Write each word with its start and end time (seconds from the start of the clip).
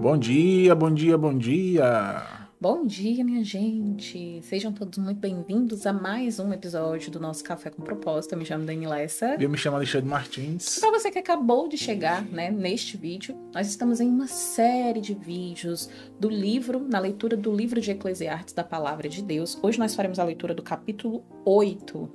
Bom 0.00 0.16
dia, 0.16 0.74
bom 0.74 0.90
dia, 0.90 1.18
bom 1.18 1.36
dia. 1.36 2.22
Bom 2.58 2.86
dia, 2.86 3.22
minha 3.22 3.44
gente. 3.44 4.40
Sejam 4.42 4.72
todos 4.72 4.96
muito 4.96 5.18
bem-vindos 5.18 5.84
a 5.84 5.92
mais 5.92 6.40
um 6.40 6.50
episódio 6.54 7.10
do 7.10 7.20
nosso 7.20 7.44
Café 7.44 7.68
com 7.68 7.82
Propósito. 7.82 8.32
Eu 8.32 8.38
me 8.38 8.46
chamo 8.46 8.64
Dani 8.64 8.86
Lessa. 8.86 9.36
Eu 9.38 9.50
me 9.50 9.58
chamo 9.58 9.76
Alexandre 9.76 10.08
Martins. 10.08 10.78
Para 10.78 10.90
você 10.90 11.10
que 11.10 11.18
acabou 11.18 11.68
de 11.68 11.76
chegar, 11.76 12.24
né, 12.24 12.50
neste 12.50 12.96
vídeo, 12.96 13.36
nós 13.52 13.68
estamos 13.68 14.00
em 14.00 14.08
uma 14.08 14.26
série 14.26 15.02
de 15.02 15.12
vídeos 15.12 15.90
do 16.18 16.30
livro, 16.30 16.80
na 16.80 16.98
leitura 16.98 17.36
do 17.36 17.54
livro 17.54 17.78
de 17.78 17.90
Eclesiastes 17.90 18.54
da 18.54 18.64
Palavra 18.64 19.06
de 19.06 19.22
Deus. 19.22 19.58
Hoje 19.62 19.78
nós 19.78 19.94
faremos 19.94 20.18
a 20.18 20.24
leitura 20.24 20.54
do 20.54 20.62
capítulo 20.62 21.22
8. 21.44 22.10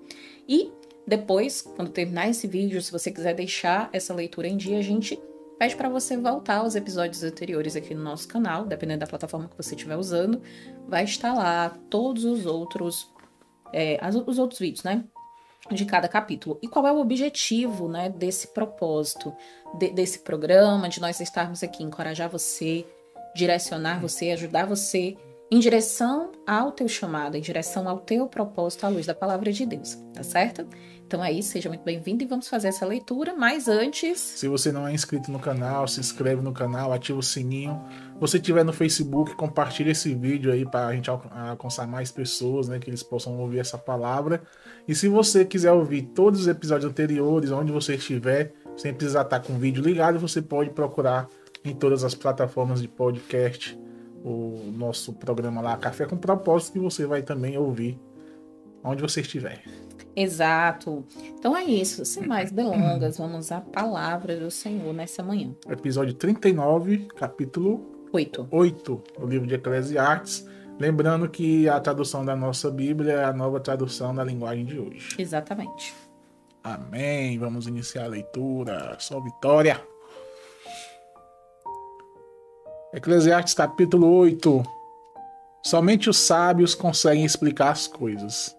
E 0.50 0.72
depois, 1.08 1.62
quando 1.62 1.92
terminar 1.92 2.28
esse 2.28 2.48
vídeo, 2.48 2.82
se 2.82 2.92
você 2.92 3.12
quiser 3.12 3.36
deixar 3.36 3.92
essa 3.94 4.12
leitura 4.12 4.48
em 4.48 4.58
dia, 4.58 4.80
a 4.80 4.82
gente 4.82 5.20
pede 5.58 5.76
para 5.76 5.90
você 5.90 6.18
voltar 6.18 6.58
aos 6.58 6.76
episódios 6.76 7.24
anteriores 7.24 7.76
aqui 7.76 7.94
no 7.94 8.04
nosso 8.04 8.28
canal, 8.28 8.66
dependendo 8.66 9.00
da 9.00 9.08
plataforma 9.08 9.48
que 9.48 9.58
você 9.58 9.76
estiver 9.76 9.96
usando, 9.96 10.42
vai 10.88 11.04
estar 11.04 11.34
lá 11.34 11.70
todos 11.90 12.26
os 12.26 12.46
outros, 12.46 13.10
é, 13.74 14.00
os 14.28 14.38
outros 14.38 14.60
vídeos, 14.60 14.84
né? 14.84 15.04
De 15.72 15.86
cada 15.86 16.08
capítulo. 16.08 16.60
E 16.62 16.68
qual 16.68 16.86
é 16.86 16.92
o 16.92 17.00
objetivo, 17.00 17.88
né, 17.88 18.08
desse 18.08 18.54
propósito, 18.54 19.34
de, 19.80 19.90
desse 19.90 20.20
programa, 20.20 20.88
de 20.88 21.02
nós 21.02 21.20
estarmos 21.20 21.64
aqui, 21.64 21.84
encorajar 21.84 22.30
você, 22.30 22.86
direcionar 23.36 24.00
você, 24.00 24.32
ajudar 24.32 24.68
você 24.68 25.18
em 25.50 25.60
direção 25.60 26.32
ao 26.46 26.72
teu 26.72 26.88
chamado, 26.88 27.36
em 27.36 27.42
direção 27.42 27.88
ao 27.88 28.00
teu 28.00 28.28
propósito 28.28 28.86
à 28.86 28.90
luz 28.90 29.06
da 29.06 29.16
palavra 29.16 29.52
de 29.52 29.66
Deus, 29.66 29.96
tá 30.14 30.24
certo? 30.24 30.68
Então 31.08 31.24
é 31.24 31.32
isso, 31.32 31.52
seja 31.52 31.70
muito 31.70 31.84
bem-vindo 31.84 32.24
e 32.24 32.28
vamos 32.28 32.48
fazer 32.48 32.70
essa 32.70 32.84
leitura. 32.84 33.36
Mas 33.36 33.68
antes. 33.68 34.20
Se 34.20 34.48
você 34.48 34.72
não 34.72 34.88
é 34.88 34.94
inscrito 34.94 35.32
no 35.32 35.40
canal, 35.40 35.88
se 35.88 36.00
inscreve 36.00 36.42
no 36.42 36.52
canal, 36.52 36.92
ativa 36.92 37.20
o 37.20 37.24
sininho. 37.24 37.80
Se 38.16 38.20
você 38.20 38.38
estiver 38.38 38.66
no 38.66 38.74
Facebook, 38.74 39.36
compartilhe 39.36 39.92
esse 39.92 40.16
vídeo 40.16 40.52
aí 40.52 40.66
para 40.66 40.88
a 40.88 40.96
gente 40.96 41.10
alcançar 41.10 41.88
mais 41.88 42.12
pessoas, 42.12 42.68
né? 42.68 42.80
Que 42.80 42.90
eles 42.90 43.04
possam 43.04 43.40
ouvir 43.40 43.60
essa 43.60 43.78
palavra. 43.78 44.42
E 44.88 44.96
se 44.96 45.08
você 45.08 45.46
quiser 45.46 45.72
ouvir 45.72 46.02
todos 46.16 46.42
os 46.42 46.48
episódios 46.48 46.90
anteriores, 46.90 47.52
onde 47.52 47.72
você 47.72 47.96
estiver, 47.96 48.54
sem 48.76 48.92
precisar 48.92 49.22
estar 49.22 49.40
com 49.42 49.54
o 49.54 49.58
vídeo 49.58 49.84
ligado, 49.84 50.18
você 50.18 50.42
pode 50.42 50.72
procurar 50.72 51.30
em 51.64 51.74
todas 51.74 52.04
as 52.04 52.16
plataformas 52.16 52.82
de 52.82 52.88
podcast 52.88 53.80
o 54.24 54.72
nosso 54.76 55.14
programa 55.14 55.62
lá, 55.62 55.78
Café 55.78 56.08
com 56.08 56.18
Propósito, 56.18 56.74
que 56.74 56.80
você 56.80 57.06
vai 57.06 57.22
também 57.22 57.56
ouvir 57.60 58.00
onde 58.86 59.02
você 59.02 59.22
estiver. 59.22 59.62
Exato. 60.16 61.04
Então 61.38 61.58
é 61.58 61.64
isso. 61.64 62.06
Sem 62.06 62.26
mais 62.26 62.52
delongas, 62.52 63.18
vamos 63.18 63.52
à 63.52 63.60
palavra 63.60 64.38
do 64.38 64.50
Senhor 64.50 64.94
nessa 64.94 65.22
manhã. 65.22 65.54
Episódio 65.70 66.14
39, 66.14 67.08
capítulo 67.18 68.08
8. 68.14 68.48
8 68.50 69.04
do 69.20 69.28
livro 69.28 69.48
de 69.48 69.56
Eclesiastes. 69.56 70.48
Lembrando 70.80 71.30
que 71.30 71.68
a 71.68 71.80
tradução 71.80 72.24
da 72.24 72.36
nossa 72.36 72.70
Bíblia 72.70 73.14
é 73.14 73.26
a 73.26 73.34
nova 73.34 73.60
tradução 73.60 74.14
da 74.14 74.24
linguagem 74.24 74.66
de 74.66 74.80
hoje. 74.80 75.16
Exatamente. 75.18 75.94
Amém. 76.64 77.38
Vamos 77.38 77.68
iniciar 77.68 78.06
a 78.06 78.08
leitura. 78.08 78.96
Só 79.00 79.20
vitória. 79.20 79.82
Eclesiastes 82.94 83.54
capítulo 83.54 84.08
8. 84.08 84.64
Somente 85.64 86.10
os 86.10 86.18
sábios 86.18 86.74
conseguem 86.74 87.26
explicar 87.26 87.72
as 87.72 87.88
coisas. 87.88 88.55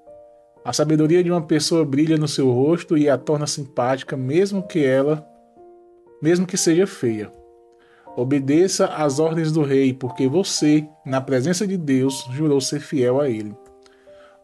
A 0.67 0.73
sabedoria 0.73 1.23
de 1.23 1.31
uma 1.31 1.43
pessoa 1.43 1.85
brilha 1.85 2.17
no 2.17 2.27
seu 2.27 2.51
rosto 2.51 2.99
e 2.99 3.09
a 3.09 3.17
torna 3.17 3.47
simpática, 3.47 4.17
mesmo 4.17 4.67
que 4.67 4.85
ela, 4.85 5.25
mesmo 6.21 6.45
que 6.45 6.57
seja 6.57 6.89
feia. 6.89 7.33
Obedeça 8.17 8.87
às 8.87 9.21
ordens 9.21 9.53
do 9.53 9.63
rei, 9.63 9.93
porque 9.93 10.27
você, 10.27 10.85
na 11.05 11.21
presença 11.21 11.69
de 11.69 11.77
Deus, 11.77 12.27
jurou 12.33 12.61
ser 12.61 12.81
fiel 12.81 13.21
a 13.21 13.31
ele. 13.31 13.55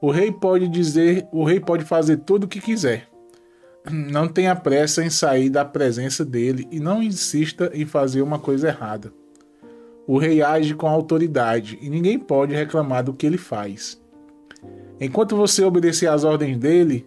O 0.01 0.13
rei 0.13 0.31
pode 0.31 0.69
dizer, 0.69 1.27
o 1.33 1.43
rei 1.43 1.59
pode 1.59 1.85
fazer 1.85 2.19
tudo 2.19 2.45
o 2.45 2.49
que 2.49 2.61
quiser. 2.61 3.09
Não 3.91 4.29
tenha 4.29 4.55
pressa 4.55 5.05
em 5.05 5.11
sair 5.11 5.51
da 5.51 5.65
presença 5.65 6.25
dele 6.25 6.69
e 6.71 6.79
não 6.79 7.03
insista 7.03 7.69
em 7.75 7.85
fazer 7.85 8.23
uma 8.23 8.39
coisa 8.39 8.69
errada. 8.69 9.13
O 10.07 10.19
rei 10.19 10.41
age 10.41 10.73
com 10.73 10.87
autoridade 10.87 11.81
e 11.83 11.91
ninguém 11.91 12.17
pode 12.17 12.55
reclamar 12.55 13.03
do 13.03 13.13
que 13.13 13.27
ele 13.27 13.39
faz. 13.39 14.01
Enquanto 15.05 15.35
você 15.35 15.65
obedecer 15.65 16.07
às 16.07 16.23
ordens 16.23 16.57
dele, 16.57 17.05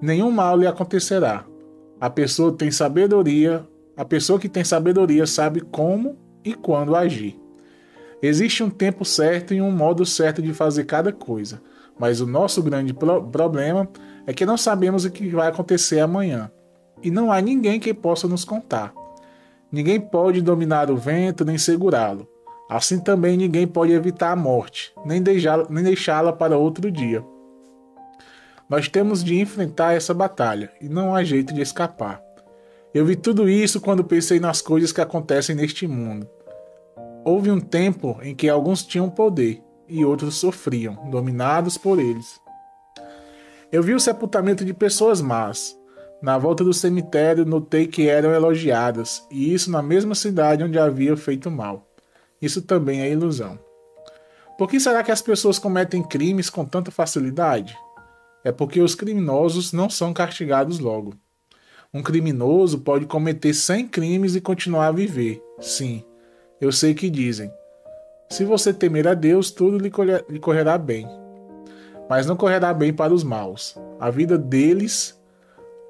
nenhum 0.00 0.30
mal 0.30 0.56
lhe 0.56 0.66
acontecerá. 0.66 1.44
A 2.00 2.08
pessoa 2.08 2.50
tem 2.50 2.70
sabedoria, 2.70 3.62
a 3.94 4.06
pessoa 4.06 4.38
que 4.38 4.48
tem 4.48 4.64
sabedoria 4.64 5.26
sabe 5.26 5.60
como 5.60 6.16
e 6.42 6.54
quando 6.54 6.96
agir. 6.96 7.38
Existe 8.22 8.62
um 8.62 8.70
tempo 8.70 9.04
certo 9.04 9.52
e 9.52 9.60
um 9.60 9.70
modo 9.70 10.06
certo 10.06 10.40
de 10.40 10.54
fazer 10.54 10.84
cada 10.84 11.12
coisa, 11.12 11.60
mas 11.98 12.22
o 12.22 12.26
nosso 12.26 12.62
grande 12.62 12.94
pro 12.94 13.22
problema 13.24 13.86
é 14.26 14.32
que 14.32 14.46
não 14.46 14.56
sabemos 14.56 15.04
o 15.04 15.10
que 15.10 15.28
vai 15.28 15.48
acontecer 15.48 16.00
amanhã 16.00 16.50
e 17.02 17.10
não 17.10 17.30
há 17.30 17.38
ninguém 17.42 17.78
que 17.78 17.92
possa 17.92 18.26
nos 18.26 18.46
contar. 18.46 18.94
Ninguém 19.70 20.00
pode 20.00 20.40
dominar 20.40 20.90
o 20.90 20.96
vento 20.96 21.44
nem 21.44 21.58
segurá-lo. 21.58 22.26
Assim 22.68 22.98
também 22.98 23.36
ninguém 23.36 23.66
pode 23.66 23.92
evitar 23.92 24.32
a 24.32 24.36
morte, 24.36 24.92
nem 25.04 25.22
deixá-la 25.22 26.32
para 26.32 26.58
outro 26.58 26.90
dia. 26.90 27.24
Nós 28.68 28.88
temos 28.88 29.22
de 29.22 29.38
enfrentar 29.38 29.94
essa 29.94 30.12
batalha 30.12 30.72
e 30.80 30.88
não 30.88 31.14
há 31.14 31.22
jeito 31.22 31.54
de 31.54 31.60
escapar. 31.60 32.20
Eu 32.92 33.04
vi 33.06 33.14
tudo 33.14 33.48
isso 33.48 33.80
quando 33.80 34.02
pensei 34.02 34.40
nas 34.40 34.60
coisas 34.60 34.90
que 34.90 35.00
acontecem 35.00 35.54
neste 35.54 35.86
mundo. 35.86 36.28
Houve 37.24 37.50
um 37.50 37.60
tempo 37.60 38.18
em 38.22 38.34
que 38.34 38.48
alguns 38.48 38.84
tinham 38.84 39.08
poder 39.08 39.62
e 39.88 40.04
outros 40.04 40.36
sofriam, 40.36 41.08
dominados 41.10 41.78
por 41.78 42.00
eles. 42.00 42.40
Eu 43.70 43.82
vi 43.82 43.94
o 43.94 44.00
sepultamento 44.00 44.64
de 44.64 44.74
pessoas 44.74 45.20
más. 45.20 45.76
Na 46.22 46.38
volta 46.38 46.64
do 46.64 46.72
cemitério, 46.72 47.44
notei 47.44 47.86
que 47.86 48.08
eram 48.08 48.32
elogiadas, 48.32 49.24
e 49.30 49.52
isso 49.52 49.70
na 49.70 49.82
mesma 49.82 50.14
cidade 50.14 50.64
onde 50.64 50.78
havia 50.78 51.16
feito 51.16 51.50
mal. 51.50 51.86
Isso 52.40 52.62
também 52.62 53.00
é 53.00 53.10
ilusão. 53.10 53.58
Por 54.58 54.68
que 54.68 54.80
será 54.80 55.02
que 55.02 55.12
as 55.12 55.20
pessoas 55.20 55.58
cometem 55.58 56.02
crimes 56.02 56.48
com 56.48 56.64
tanta 56.64 56.90
facilidade? 56.90 57.76
É 58.42 58.50
porque 58.50 58.80
os 58.80 58.94
criminosos 58.94 59.72
não 59.72 59.90
são 59.90 60.14
castigados 60.14 60.78
logo. 60.78 61.14
Um 61.92 62.02
criminoso 62.02 62.80
pode 62.80 63.06
cometer 63.06 63.52
100 63.52 63.88
crimes 63.88 64.34
e 64.34 64.40
continuar 64.40 64.88
a 64.88 64.92
viver. 64.92 65.42
Sim, 65.60 66.04
eu 66.60 66.72
sei 66.72 66.94
que 66.94 67.10
dizem. 67.10 67.50
Se 68.28 68.44
você 68.44 68.72
temer 68.72 69.06
a 69.06 69.14
Deus, 69.14 69.50
tudo 69.50 69.78
lhe 69.78 70.40
correrá 70.40 70.76
bem. 70.76 71.06
Mas 72.08 72.26
não 72.26 72.36
correrá 72.36 72.72
bem 72.72 72.92
para 72.92 73.12
os 73.12 73.24
maus. 73.24 73.76
A 74.00 74.10
vida 74.10 74.38
deles 74.38 75.20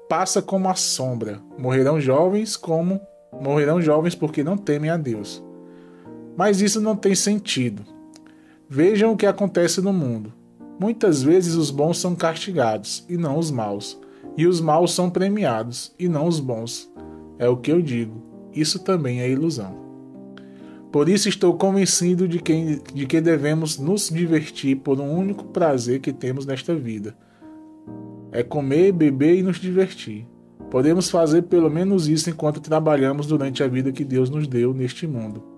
passa 0.09 0.41
como 0.41 0.69
a 0.69 0.75
sombra. 0.75 1.39
Morrerão 1.57 1.99
jovens 1.99 2.55
como 2.57 2.99
morrerão 3.31 3.81
jovens 3.81 4.15
porque 4.15 4.43
não 4.43 4.57
temem 4.57 4.89
a 4.89 4.97
Deus. 4.97 5.43
Mas 6.37 6.61
isso 6.61 6.79
não 6.79 6.95
tem 6.95 7.15
sentido. 7.15 7.83
Vejam 8.69 9.11
o 9.11 9.17
que 9.17 9.25
acontece 9.25 9.81
no 9.81 9.91
mundo. 9.91 10.31
Muitas 10.79 11.23
vezes 11.23 11.55
os 11.55 11.71
bons 11.71 11.97
são 11.97 12.15
castigados 12.15 13.03
e 13.09 13.17
não 13.17 13.39
os 13.39 13.49
maus, 13.49 13.99
e 14.37 14.45
os 14.45 14.61
maus 14.61 14.93
são 14.93 15.09
premiados 15.09 15.91
e 15.97 16.07
não 16.07 16.27
os 16.27 16.39
bons. 16.39 16.93
É 17.39 17.49
o 17.49 17.57
que 17.57 17.71
eu 17.71 17.81
digo. 17.81 18.21
Isso 18.53 18.77
também 18.77 19.19
é 19.19 19.29
ilusão. 19.29 19.75
Por 20.91 21.09
isso 21.09 21.27
estou 21.27 21.55
convencido 21.57 22.27
de 22.27 22.39
que, 22.39 22.81
de 22.93 23.07
que 23.07 23.19
devemos 23.19 23.79
nos 23.79 24.09
divertir 24.09 24.77
por 24.77 24.99
um 24.99 25.11
único 25.11 25.45
prazer 25.45 25.99
que 25.99 26.13
temos 26.13 26.45
nesta 26.45 26.75
vida. 26.75 27.17
É 28.31 28.43
comer, 28.43 28.91
beber 28.91 29.39
e 29.39 29.43
nos 29.43 29.57
divertir. 29.57 30.27
Podemos 30.69 31.09
fazer 31.09 31.43
pelo 31.43 31.69
menos 31.69 32.07
isso 32.07 32.29
enquanto 32.29 32.61
trabalhamos 32.61 33.25
durante 33.25 33.63
a 33.63 33.67
vida 33.67 33.91
que 33.91 34.05
Deus 34.05 34.29
nos 34.29 34.47
deu 34.47 34.73
neste 34.73 35.07
mundo. 35.07 35.56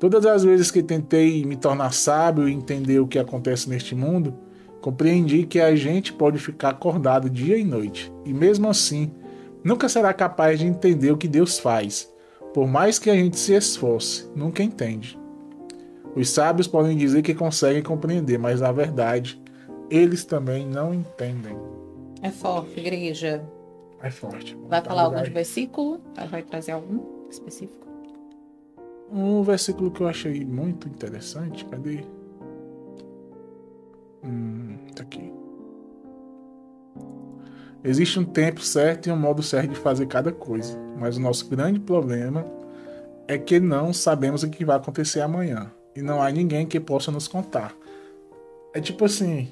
Todas 0.00 0.24
as 0.24 0.42
vezes 0.42 0.70
que 0.70 0.82
tentei 0.82 1.44
me 1.44 1.56
tornar 1.56 1.92
sábio 1.92 2.48
e 2.48 2.52
entender 2.54 2.98
o 3.00 3.06
que 3.06 3.18
acontece 3.18 3.68
neste 3.68 3.94
mundo, 3.94 4.34
compreendi 4.80 5.44
que 5.44 5.60
a 5.60 5.76
gente 5.76 6.10
pode 6.10 6.38
ficar 6.38 6.70
acordado 6.70 7.28
dia 7.28 7.58
e 7.58 7.64
noite, 7.64 8.10
e 8.24 8.32
mesmo 8.32 8.66
assim, 8.66 9.12
nunca 9.62 9.90
será 9.90 10.14
capaz 10.14 10.58
de 10.58 10.66
entender 10.66 11.12
o 11.12 11.18
que 11.18 11.28
Deus 11.28 11.58
faz. 11.58 12.10
Por 12.54 12.66
mais 12.66 12.98
que 12.98 13.10
a 13.10 13.14
gente 13.14 13.38
se 13.38 13.52
esforce, 13.52 14.26
nunca 14.34 14.62
entende. 14.62 15.18
Os 16.16 16.30
sábios 16.30 16.66
podem 16.66 16.96
dizer 16.96 17.20
que 17.20 17.34
conseguem 17.34 17.82
compreender, 17.82 18.38
mas 18.38 18.62
na 18.62 18.72
verdade, 18.72 19.38
eles 19.90 20.24
também 20.24 20.66
não 20.66 20.94
entendem. 20.94 21.56
É 22.22 22.30
forte, 22.30 22.80
igreja. 22.80 23.44
É 24.02 24.10
forte. 24.10 24.56
Vai 24.66 24.82
falar 24.82 25.02
algum 25.02 25.22
versículo? 25.30 26.00
Vai 26.30 26.42
trazer 26.42 26.72
algum 26.72 27.28
específico? 27.28 27.89
Um 29.10 29.42
versículo 29.42 29.90
que 29.90 30.00
eu 30.00 30.08
achei 30.08 30.44
muito 30.44 30.88
interessante, 30.88 31.64
cadê? 31.64 32.04
Hum, 34.24 34.76
tá 34.94 35.02
aqui. 35.02 35.32
Existe 37.82 38.20
um 38.20 38.24
tempo 38.24 38.60
certo 38.60 39.08
e 39.08 39.12
um 39.12 39.16
modo 39.16 39.42
certo 39.42 39.70
de 39.70 39.78
fazer 39.78 40.06
cada 40.06 40.30
coisa, 40.30 40.78
mas 40.98 41.16
o 41.16 41.20
nosso 41.20 41.48
grande 41.48 41.80
problema 41.80 42.44
é 43.26 43.38
que 43.38 43.58
não 43.58 43.92
sabemos 43.92 44.42
o 44.42 44.50
que 44.50 44.64
vai 44.64 44.76
acontecer 44.76 45.20
amanhã. 45.20 45.72
E 45.96 46.02
não 46.02 46.22
há 46.22 46.30
ninguém 46.30 46.66
que 46.66 46.78
possa 46.78 47.10
nos 47.10 47.26
contar. 47.26 47.74
É 48.74 48.80
tipo 48.80 49.04
assim. 49.04 49.48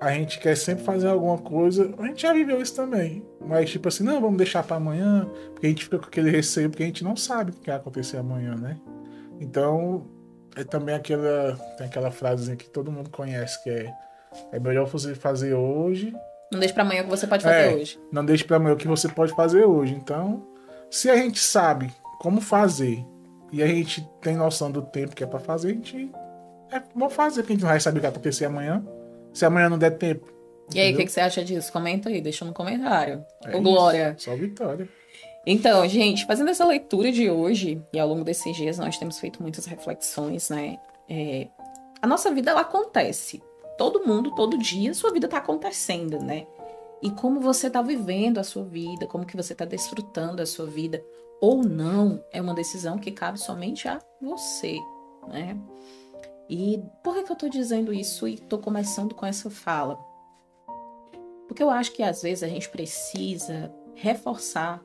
A 0.00 0.12
gente 0.12 0.38
quer 0.38 0.56
sempre 0.56 0.84
fazer 0.84 1.08
alguma 1.08 1.38
coisa. 1.38 1.92
A 1.98 2.06
gente 2.06 2.22
já 2.22 2.32
viveu 2.32 2.60
isso 2.62 2.74
também. 2.74 3.26
Mas, 3.40 3.70
tipo 3.70 3.88
assim, 3.88 4.04
não, 4.04 4.20
vamos 4.20 4.36
deixar 4.36 4.62
para 4.62 4.76
amanhã. 4.76 5.28
Porque 5.52 5.66
a 5.66 5.70
gente 5.70 5.84
fica 5.84 5.98
com 5.98 6.06
aquele 6.06 6.30
receio, 6.30 6.70
porque 6.70 6.84
a 6.84 6.86
gente 6.86 7.02
não 7.02 7.16
sabe 7.16 7.50
o 7.50 7.54
que 7.54 7.66
vai 7.66 7.76
acontecer 7.76 8.16
amanhã, 8.16 8.54
né? 8.54 8.76
Então, 9.40 10.06
é 10.56 10.62
também 10.62 10.94
aquela. 10.94 11.56
Tem 11.76 11.86
aquela 11.86 12.10
frasezinha 12.10 12.56
que 12.56 12.68
todo 12.68 12.92
mundo 12.92 13.10
conhece, 13.10 13.62
que 13.62 13.70
é. 13.70 13.92
É 14.52 14.60
melhor 14.60 14.86
você 14.86 15.14
fazer 15.14 15.54
hoje. 15.54 16.14
Não 16.52 16.60
deixe 16.60 16.74
para 16.74 16.82
amanhã 16.82 17.02
o 17.02 17.04
que 17.04 17.10
você 17.10 17.26
pode 17.26 17.42
fazer 17.42 17.72
É, 17.72 17.74
hoje. 17.74 18.00
Não 18.12 18.24
deixe 18.24 18.44
para 18.44 18.56
amanhã 18.56 18.74
o 18.74 18.76
que 18.76 18.88
você 18.88 19.08
pode 19.08 19.34
fazer 19.34 19.64
hoje. 19.64 19.94
Então, 19.94 20.46
se 20.90 21.10
a 21.10 21.16
gente 21.16 21.40
sabe 21.40 21.90
como 22.20 22.40
fazer 22.40 23.04
e 23.52 23.62
a 23.62 23.66
gente 23.66 24.06
tem 24.20 24.36
noção 24.36 24.70
do 24.70 24.82
tempo 24.82 25.16
que 25.16 25.24
é 25.24 25.26
para 25.26 25.38
fazer, 25.40 25.68
a 25.68 25.72
gente 25.72 26.10
é 26.70 26.82
bom 26.94 27.08
fazer, 27.08 27.42
porque 27.42 27.52
a 27.52 27.56
gente 27.56 27.62
não 27.62 27.70
vai 27.70 27.80
saber 27.80 27.98
o 27.98 28.00
que 28.00 28.06
vai 28.06 28.10
acontecer 28.10 28.44
amanhã. 28.44 28.84
Se 29.38 29.44
amanhã 29.44 29.68
não 29.68 29.78
der 29.78 29.92
tempo. 29.92 30.26
E 30.74 30.80
aí, 30.80 30.92
o 30.92 30.96
que, 30.96 31.04
que 31.04 31.12
você 31.12 31.20
acha 31.20 31.44
disso? 31.44 31.72
Comenta 31.72 32.08
aí, 32.08 32.20
deixa 32.20 32.44
no 32.44 32.52
comentário. 32.52 33.24
É 33.44 33.56
Ô. 33.56 33.60
Glória. 33.62 34.16
Só 34.18 34.34
vitória. 34.34 34.88
Então, 35.46 35.86
gente, 35.88 36.26
fazendo 36.26 36.50
essa 36.50 36.66
leitura 36.66 37.12
de 37.12 37.30
hoje, 37.30 37.80
e 37.92 38.00
ao 38.00 38.08
longo 38.08 38.24
desses 38.24 38.56
dias 38.56 38.78
nós 38.78 38.98
temos 38.98 39.20
feito 39.20 39.40
muitas 39.40 39.64
reflexões, 39.64 40.50
né? 40.50 40.76
É, 41.08 41.46
a 42.02 42.06
nossa 42.06 42.32
vida, 42.32 42.50
ela 42.50 42.62
acontece. 42.62 43.40
Todo 43.78 44.04
mundo, 44.04 44.34
todo 44.34 44.58
dia, 44.58 44.92
sua 44.92 45.12
vida 45.12 45.28
tá 45.28 45.38
acontecendo, 45.38 46.18
né? 46.18 46.44
E 47.00 47.08
como 47.12 47.40
você 47.40 47.70
tá 47.70 47.80
vivendo 47.80 48.38
a 48.38 48.44
sua 48.44 48.64
vida, 48.64 49.06
como 49.06 49.24
que 49.24 49.36
você 49.36 49.54
tá 49.54 49.64
desfrutando 49.64 50.42
a 50.42 50.46
sua 50.46 50.66
vida, 50.66 51.00
ou 51.40 51.62
não, 51.62 52.20
é 52.32 52.42
uma 52.42 52.54
decisão 52.54 52.98
que 52.98 53.12
cabe 53.12 53.38
somente 53.38 53.86
a 53.86 54.00
você, 54.20 54.76
né? 55.28 55.56
E 56.48 56.82
por 57.02 57.14
que, 57.14 57.24
que 57.24 57.32
eu 57.32 57.36
tô 57.36 57.48
dizendo 57.48 57.92
isso 57.92 58.26
e 58.26 58.38
tô 58.38 58.58
começando 58.58 59.14
com 59.14 59.26
essa 59.26 59.50
fala? 59.50 59.98
Porque 61.46 61.62
eu 61.62 61.70
acho 61.70 61.92
que 61.92 62.02
às 62.02 62.22
vezes 62.22 62.42
a 62.42 62.48
gente 62.48 62.68
precisa 62.70 63.72
reforçar 63.94 64.82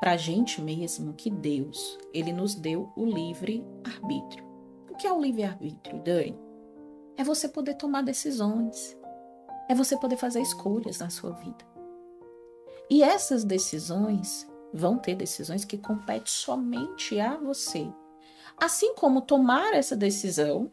pra 0.00 0.16
gente 0.16 0.60
mesmo 0.60 1.14
que 1.14 1.30
Deus, 1.30 1.98
ele 2.12 2.32
nos 2.32 2.54
deu 2.54 2.92
o 2.96 3.04
livre 3.04 3.64
arbítrio. 3.84 4.44
O 4.90 4.96
que 4.96 5.06
é 5.06 5.12
o 5.12 5.20
livre 5.20 5.44
arbítrio, 5.44 6.02
Dani? 6.02 6.38
É 7.16 7.24
você 7.24 7.48
poder 7.48 7.74
tomar 7.74 8.02
decisões. 8.02 8.96
É 9.68 9.74
você 9.74 9.96
poder 9.96 10.16
fazer 10.16 10.40
escolhas 10.40 10.98
na 10.98 11.08
sua 11.08 11.30
vida. 11.30 11.64
E 12.90 13.02
essas 13.02 13.44
decisões 13.44 14.46
vão 14.72 14.98
ter 14.98 15.14
decisões 15.14 15.64
que 15.64 15.78
competem 15.78 16.26
somente 16.26 17.18
a 17.18 17.36
você. 17.36 17.90
Assim 18.60 18.94
como 18.94 19.20
tomar 19.20 19.74
essa 19.74 19.96
decisão 19.96 20.70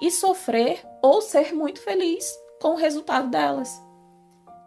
e 0.00 0.10
sofrer 0.10 0.86
ou 1.02 1.20
ser 1.20 1.54
muito 1.54 1.80
feliz 1.80 2.32
com 2.60 2.70
o 2.70 2.76
resultado 2.76 3.30
delas. 3.30 3.82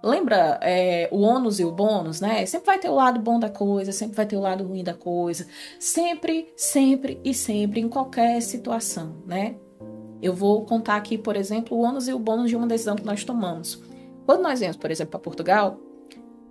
Lembra 0.01 0.57
é, 0.62 1.10
o 1.12 1.19
ônus 1.19 1.60
e 1.60 1.66
o 1.66 1.72
bônus, 1.72 2.22
né? 2.22 2.46
Sempre 2.46 2.68
vai 2.68 2.80
ter 2.80 2.90
o 2.90 2.96
lado 2.96 3.19
bom 3.19 3.38
da 3.38 3.50
coisa, 3.50 3.92
sempre 3.92 4.16
vai 4.16 4.25
ter 4.25 4.38
o 4.38 4.42
lado 4.42 4.63
ruim 4.63 4.84
da 4.84 4.94
coisa. 4.94 5.46
Sempre, 5.78 6.54
sempre 6.56 7.19
e 7.24 7.34
sempre, 7.34 7.81
em 7.81 7.90
qualquer 7.90 8.42
situação, 8.42 9.18
né? 9.25 9.56
Eu 10.22 10.34
vou 10.34 10.66
contar 10.66 10.96
aqui, 10.96 11.18
por 11.18 11.36
exemplo, 11.36 11.78
o 11.78 11.81
ônus 11.81 12.07
e 12.07 12.13
o 12.13 12.19
bônus 12.19 12.50
de 12.50 12.56
uma 12.56 12.68
decisão 12.68 12.96
que 12.96 13.06
nós 13.06 13.24
tomamos. 13.25 13.81
Quando 14.25 14.42
nós 14.42 14.60
viemos, 14.60 14.78
por 14.78 14.90
exemplo, 14.90 15.12
para 15.12 15.19
Portugal, 15.19 15.78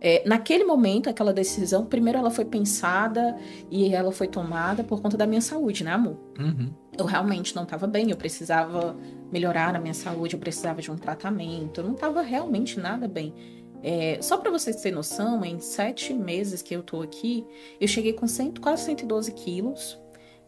é, 0.00 0.22
naquele 0.26 0.64
momento, 0.64 1.10
aquela 1.10 1.32
decisão, 1.32 1.84
primeiro 1.84 2.18
ela 2.18 2.30
foi 2.30 2.44
pensada 2.44 3.36
e 3.70 3.92
ela 3.92 4.12
foi 4.12 4.28
tomada 4.28 4.84
por 4.84 5.00
conta 5.00 5.16
da 5.16 5.26
minha 5.26 5.40
saúde, 5.40 5.82
né, 5.82 5.92
amor? 5.92 6.16
Uhum. 6.38 6.70
eu 6.96 7.04
realmente 7.04 7.54
não 7.54 7.64
estava 7.64 7.86
bem, 7.86 8.10
eu 8.10 8.16
precisava 8.16 8.96
melhorar 9.32 9.74
a 9.74 9.80
minha 9.80 9.94
saúde, 9.94 10.34
eu 10.34 10.40
precisava 10.40 10.80
de 10.80 10.90
um 10.90 10.96
tratamento, 10.96 11.80
eu 11.80 11.84
não 11.84 11.94
estava 11.94 12.22
realmente 12.22 12.78
nada 12.78 13.08
bem. 13.08 13.34
É, 13.82 14.18
só 14.20 14.36
para 14.36 14.50
vocês 14.50 14.76
terem 14.76 14.96
noção, 14.96 15.44
em 15.44 15.60
sete 15.60 16.12
meses 16.12 16.62
que 16.62 16.74
eu 16.74 16.82
tô 16.82 17.02
aqui, 17.02 17.44
eu 17.80 17.86
cheguei 17.86 18.12
com 18.12 18.26
100, 18.26 18.54
quase 18.60 18.84
112 18.84 19.32
quilos. 19.32 19.98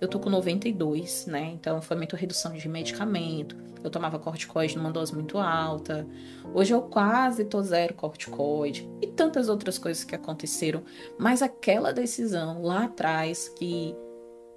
Eu 0.00 0.08
tô 0.08 0.18
com 0.18 0.30
92, 0.30 1.26
né? 1.26 1.50
Então 1.54 1.82
foi 1.82 1.96
muita 1.96 2.16
redução 2.16 2.52
de 2.54 2.68
medicamento. 2.68 3.56
Eu 3.82 3.90
tomava 3.90 4.18
corticoide 4.18 4.76
numa 4.76 4.90
dose 4.90 5.14
muito 5.14 5.38
alta. 5.38 6.06
Hoje 6.54 6.72
eu 6.72 6.82
quase 6.82 7.44
tô 7.44 7.62
zero 7.62 7.94
corticoide. 7.94 8.88
E 9.02 9.06
tantas 9.06 9.48
outras 9.48 9.78
coisas 9.78 10.04
que 10.04 10.14
aconteceram. 10.14 10.82
Mas 11.18 11.42
aquela 11.42 11.92
decisão 11.92 12.62
lá 12.62 12.84
atrás 12.84 13.48
que 13.48 13.94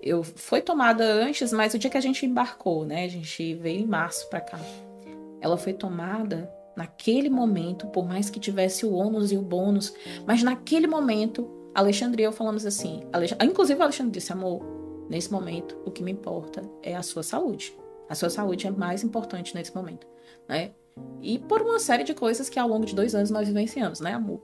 eu 0.02 0.24
foi 0.24 0.62
tomada 0.62 1.06
antes, 1.06 1.54
mas 1.54 1.74
o 1.74 1.80
dia 1.80 1.90
que 1.90 1.98
a 1.98 2.02
gente 2.02 2.26
embarcou, 2.26 2.86
né? 2.86 3.06
A 3.06 3.10
gente 3.10 3.56
veio 3.56 3.82
em 3.82 3.88
março 3.88 4.30
para 4.30 4.42
cá. 4.42 4.60
Ela 5.42 5.58
foi 5.58 5.74
tomada 5.74 6.50
naquele 6.76 7.30
momento, 7.30 7.88
por 7.88 8.06
mais 8.06 8.30
que 8.30 8.40
tivesse 8.40 8.86
o 8.86 8.94
ônus 8.94 9.32
e 9.32 9.38
o 9.38 9.42
bônus, 9.42 9.94
mas 10.26 10.42
naquele 10.42 10.88
momento, 10.88 11.50
Alexandre 11.74 12.24
e 12.24 12.26
eu 12.26 12.32
falamos 12.32 12.66
assim, 12.66 13.04
Alex... 13.14 13.36
inclusive 13.44 13.80
o 13.80 13.84
Alexandre 13.84 14.12
disse, 14.12 14.34
amor, 14.34 14.83
nesse 15.14 15.32
momento 15.32 15.78
o 15.86 15.92
que 15.92 16.04
me 16.04 16.12
importa 16.12 16.68
é 16.82 16.96
a 16.96 17.04
sua 17.04 17.22
saúde. 17.22 17.78
A 18.10 18.16
sua 18.16 18.32
saúde 18.32 18.66
é 18.66 18.72
mais 18.72 19.04
importante 19.04 19.54
nesse 19.54 19.74
momento, 19.74 20.08
né? 20.50 20.72
E 21.22 21.38
por 21.38 21.62
uma 21.62 21.80
série 21.80 22.04
de 22.04 22.16
coisas 22.16 22.50
que 22.50 22.60
ao 22.60 22.68
longo 22.68 22.86
de 22.86 22.96
dois 22.96 23.14
anos 23.14 23.30
nós 23.30 23.48
vivenciamos, 23.48 24.00
né, 24.00 24.14
amor? 24.14 24.42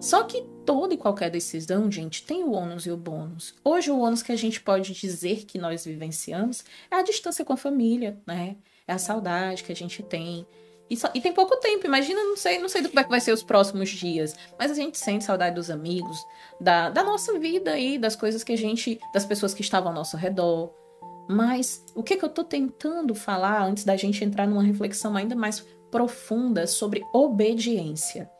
Só 0.00 0.22
que 0.22 0.42
toda 0.64 0.94
e 0.94 0.96
qualquer 0.96 1.28
decisão, 1.28 1.90
gente, 1.90 2.24
tem 2.24 2.44
o 2.44 2.52
ônus 2.52 2.86
e 2.86 2.90
o 2.90 2.96
bônus. 2.96 3.54
Hoje, 3.64 3.90
o 3.90 3.98
ônus 3.98 4.22
que 4.22 4.32
a 4.32 4.36
gente 4.36 4.60
pode 4.60 4.92
dizer 4.92 5.44
que 5.44 5.58
nós 5.58 5.84
vivenciamos 5.84 6.64
é 6.90 6.96
a 6.96 7.02
distância 7.02 7.44
com 7.44 7.52
a 7.52 7.56
família, 7.56 8.16
né? 8.26 8.56
É 8.86 8.92
a 8.92 8.98
saudade 8.98 9.64
que 9.64 9.72
a 9.72 9.76
gente 9.76 10.02
tem. 10.02 10.46
E, 10.92 10.96
só- 10.96 11.08
e 11.14 11.22
tem 11.22 11.32
pouco 11.32 11.56
tempo, 11.56 11.86
imagina, 11.86 12.22
não 12.22 12.36
sei, 12.36 12.58
não 12.58 12.68
sei 12.68 12.82
do 12.82 12.90
que 12.90 12.94
vai- 12.94 13.18
ser 13.18 13.32
os 13.32 13.42
próximos 13.42 13.88
dias, 13.88 14.36
mas 14.58 14.70
a 14.70 14.74
gente 14.74 14.98
sente 14.98 15.24
saudade 15.24 15.54
dos 15.54 15.70
amigos, 15.70 16.18
da, 16.60 16.90
da 16.90 17.02
nossa 17.02 17.38
vida 17.38 17.70
aí, 17.70 17.96
das 17.96 18.14
coisas 18.14 18.44
que 18.44 18.52
a 18.52 18.58
gente, 18.58 19.00
das 19.14 19.24
pessoas 19.24 19.54
que 19.54 19.62
estavam 19.62 19.88
ao 19.88 19.94
nosso 19.94 20.18
redor. 20.18 20.70
Mas 21.30 21.82
o 21.94 22.02
que, 22.02 22.14
que 22.16 22.22
eu 22.22 22.28
tô 22.28 22.44
tentando 22.44 23.14
falar 23.14 23.62
antes 23.62 23.84
da 23.84 23.96
gente 23.96 24.22
entrar 24.22 24.46
numa 24.46 24.62
reflexão 24.62 25.16
ainda 25.16 25.34
mais 25.34 25.60
profunda 25.90 26.66
sobre 26.66 27.02
obediência? 27.14 28.30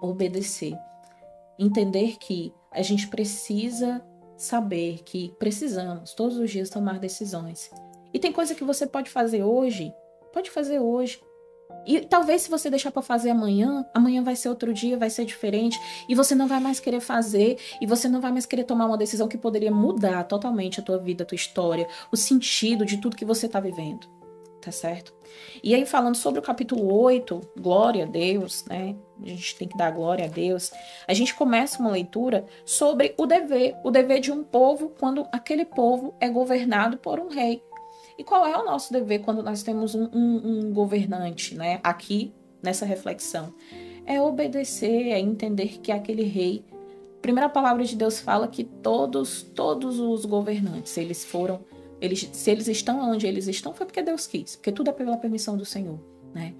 Obedecer. 0.00 0.74
Entender 1.56 2.16
que 2.18 2.52
a 2.72 2.82
gente 2.82 3.06
precisa 3.06 4.04
saber 4.36 5.04
que 5.04 5.32
precisamos 5.38 6.12
todos 6.12 6.36
os 6.38 6.50
dias 6.50 6.68
tomar 6.70 6.98
decisões. 6.98 7.70
E 8.12 8.18
tem 8.18 8.32
coisa 8.32 8.52
que 8.52 8.64
você 8.64 8.84
pode 8.84 9.10
fazer 9.10 9.44
hoje, 9.44 9.94
pode 10.32 10.50
fazer 10.50 10.80
hoje. 10.80 11.20
E 11.86 12.00
talvez 12.00 12.42
se 12.42 12.50
você 12.50 12.70
deixar 12.70 12.90
para 12.90 13.02
fazer 13.02 13.30
amanhã, 13.30 13.84
amanhã 13.92 14.22
vai 14.22 14.36
ser 14.36 14.48
outro 14.48 14.72
dia, 14.72 14.96
vai 14.96 15.10
ser 15.10 15.24
diferente, 15.24 15.78
e 16.08 16.14
você 16.14 16.34
não 16.34 16.46
vai 16.46 16.60
mais 16.60 16.78
querer 16.78 17.00
fazer, 17.00 17.58
e 17.80 17.86
você 17.86 18.08
não 18.08 18.20
vai 18.20 18.32
mais 18.32 18.46
querer 18.46 18.64
tomar 18.64 18.86
uma 18.86 18.98
decisão 18.98 19.28
que 19.28 19.38
poderia 19.38 19.70
mudar 19.70 20.24
totalmente 20.24 20.80
a 20.80 20.82
tua 20.82 20.98
vida, 20.98 21.24
a 21.24 21.26
tua 21.26 21.36
história, 21.36 21.88
o 22.10 22.16
sentido 22.16 22.84
de 22.84 22.98
tudo 22.98 23.16
que 23.16 23.24
você 23.24 23.48
tá 23.48 23.60
vivendo. 23.60 24.06
Tá 24.60 24.70
certo? 24.70 25.12
E 25.60 25.74
aí, 25.74 25.84
falando 25.84 26.14
sobre 26.14 26.38
o 26.38 26.42
capítulo 26.42 26.94
8, 26.94 27.40
glória 27.58 28.04
a 28.04 28.06
Deus, 28.06 28.64
né? 28.66 28.94
A 29.20 29.26
gente 29.26 29.56
tem 29.56 29.66
que 29.66 29.76
dar 29.76 29.90
glória 29.90 30.26
a 30.26 30.28
Deus. 30.28 30.70
A 31.08 31.12
gente 31.12 31.34
começa 31.34 31.80
uma 31.80 31.90
leitura 31.90 32.46
sobre 32.64 33.12
o 33.18 33.26
dever, 33.26 33.74
o 33.82 33.90
dever 33.90 34.20
de 34.20 34.30
um 34.30 34.44
povo 34.44 34.92
quando 35.00 35.26
aquele 35.32 35.64
povo 35.64 36.14
é 36.20 36.28
governado 36.28 36.96
por 36.96 37.18
um 37.18 37.28
rei. 37.28 37.60
E 38.18 38.24
qual 38.24 38.46
é 38.46 38.56
o 38.56 38.64
nosso 38.64 38.92
dever 38.92 39.20
quando 39.20 39.42
nós 39.42 39.62
temos 39.62 39.94
um, 39.94 40.04
um- 40.12 40.58
um 40.68 40.72
governante, 40.72 41.54
né? 41.54 41.80
Aqui, 41.82 42.32
nessa 42.62 42.84
reflexão. 42.84 43.54
É 44.04 44.20
obedecer, 44.20 45.08
é 45.08 45.18
entender 45.18 45.78
que 45.80 45.90
aquele 45.92 46.22
rei. 46.24 46.64
Primeira 47.20 47.48
palavra 47.48 47.84
de 47.84 47.94
Deus 47.96 48.18
fala 48.20 48.48
que 48.48 48.64
todos, 48.64 49.42
todos 49.42 49.98
os 50.00 50.24
governantes, 50.24 50.96
eles 50.98 51.24
foram. 51.24 51.60
Eles, 52.00 52.28
se 52.32 52.50
eles 52.50 52.66
estão 52.66 53.00
onde 53.12 53.26
eles 53.28 53.46
estão, 53.46 53.72
foi 53.72 53.86
porque 53.86 54.02
Deus 54.02 54.26
quis, 54.26 54.56
porque 54.56 54.72
tudo 54.72 54.90
é 54.90 54.92
pela 54.92 55.16
permissão 55.16 55.56
do 55.56 55.64
Senhor, 55.64 56.00
né? 56.34 56.52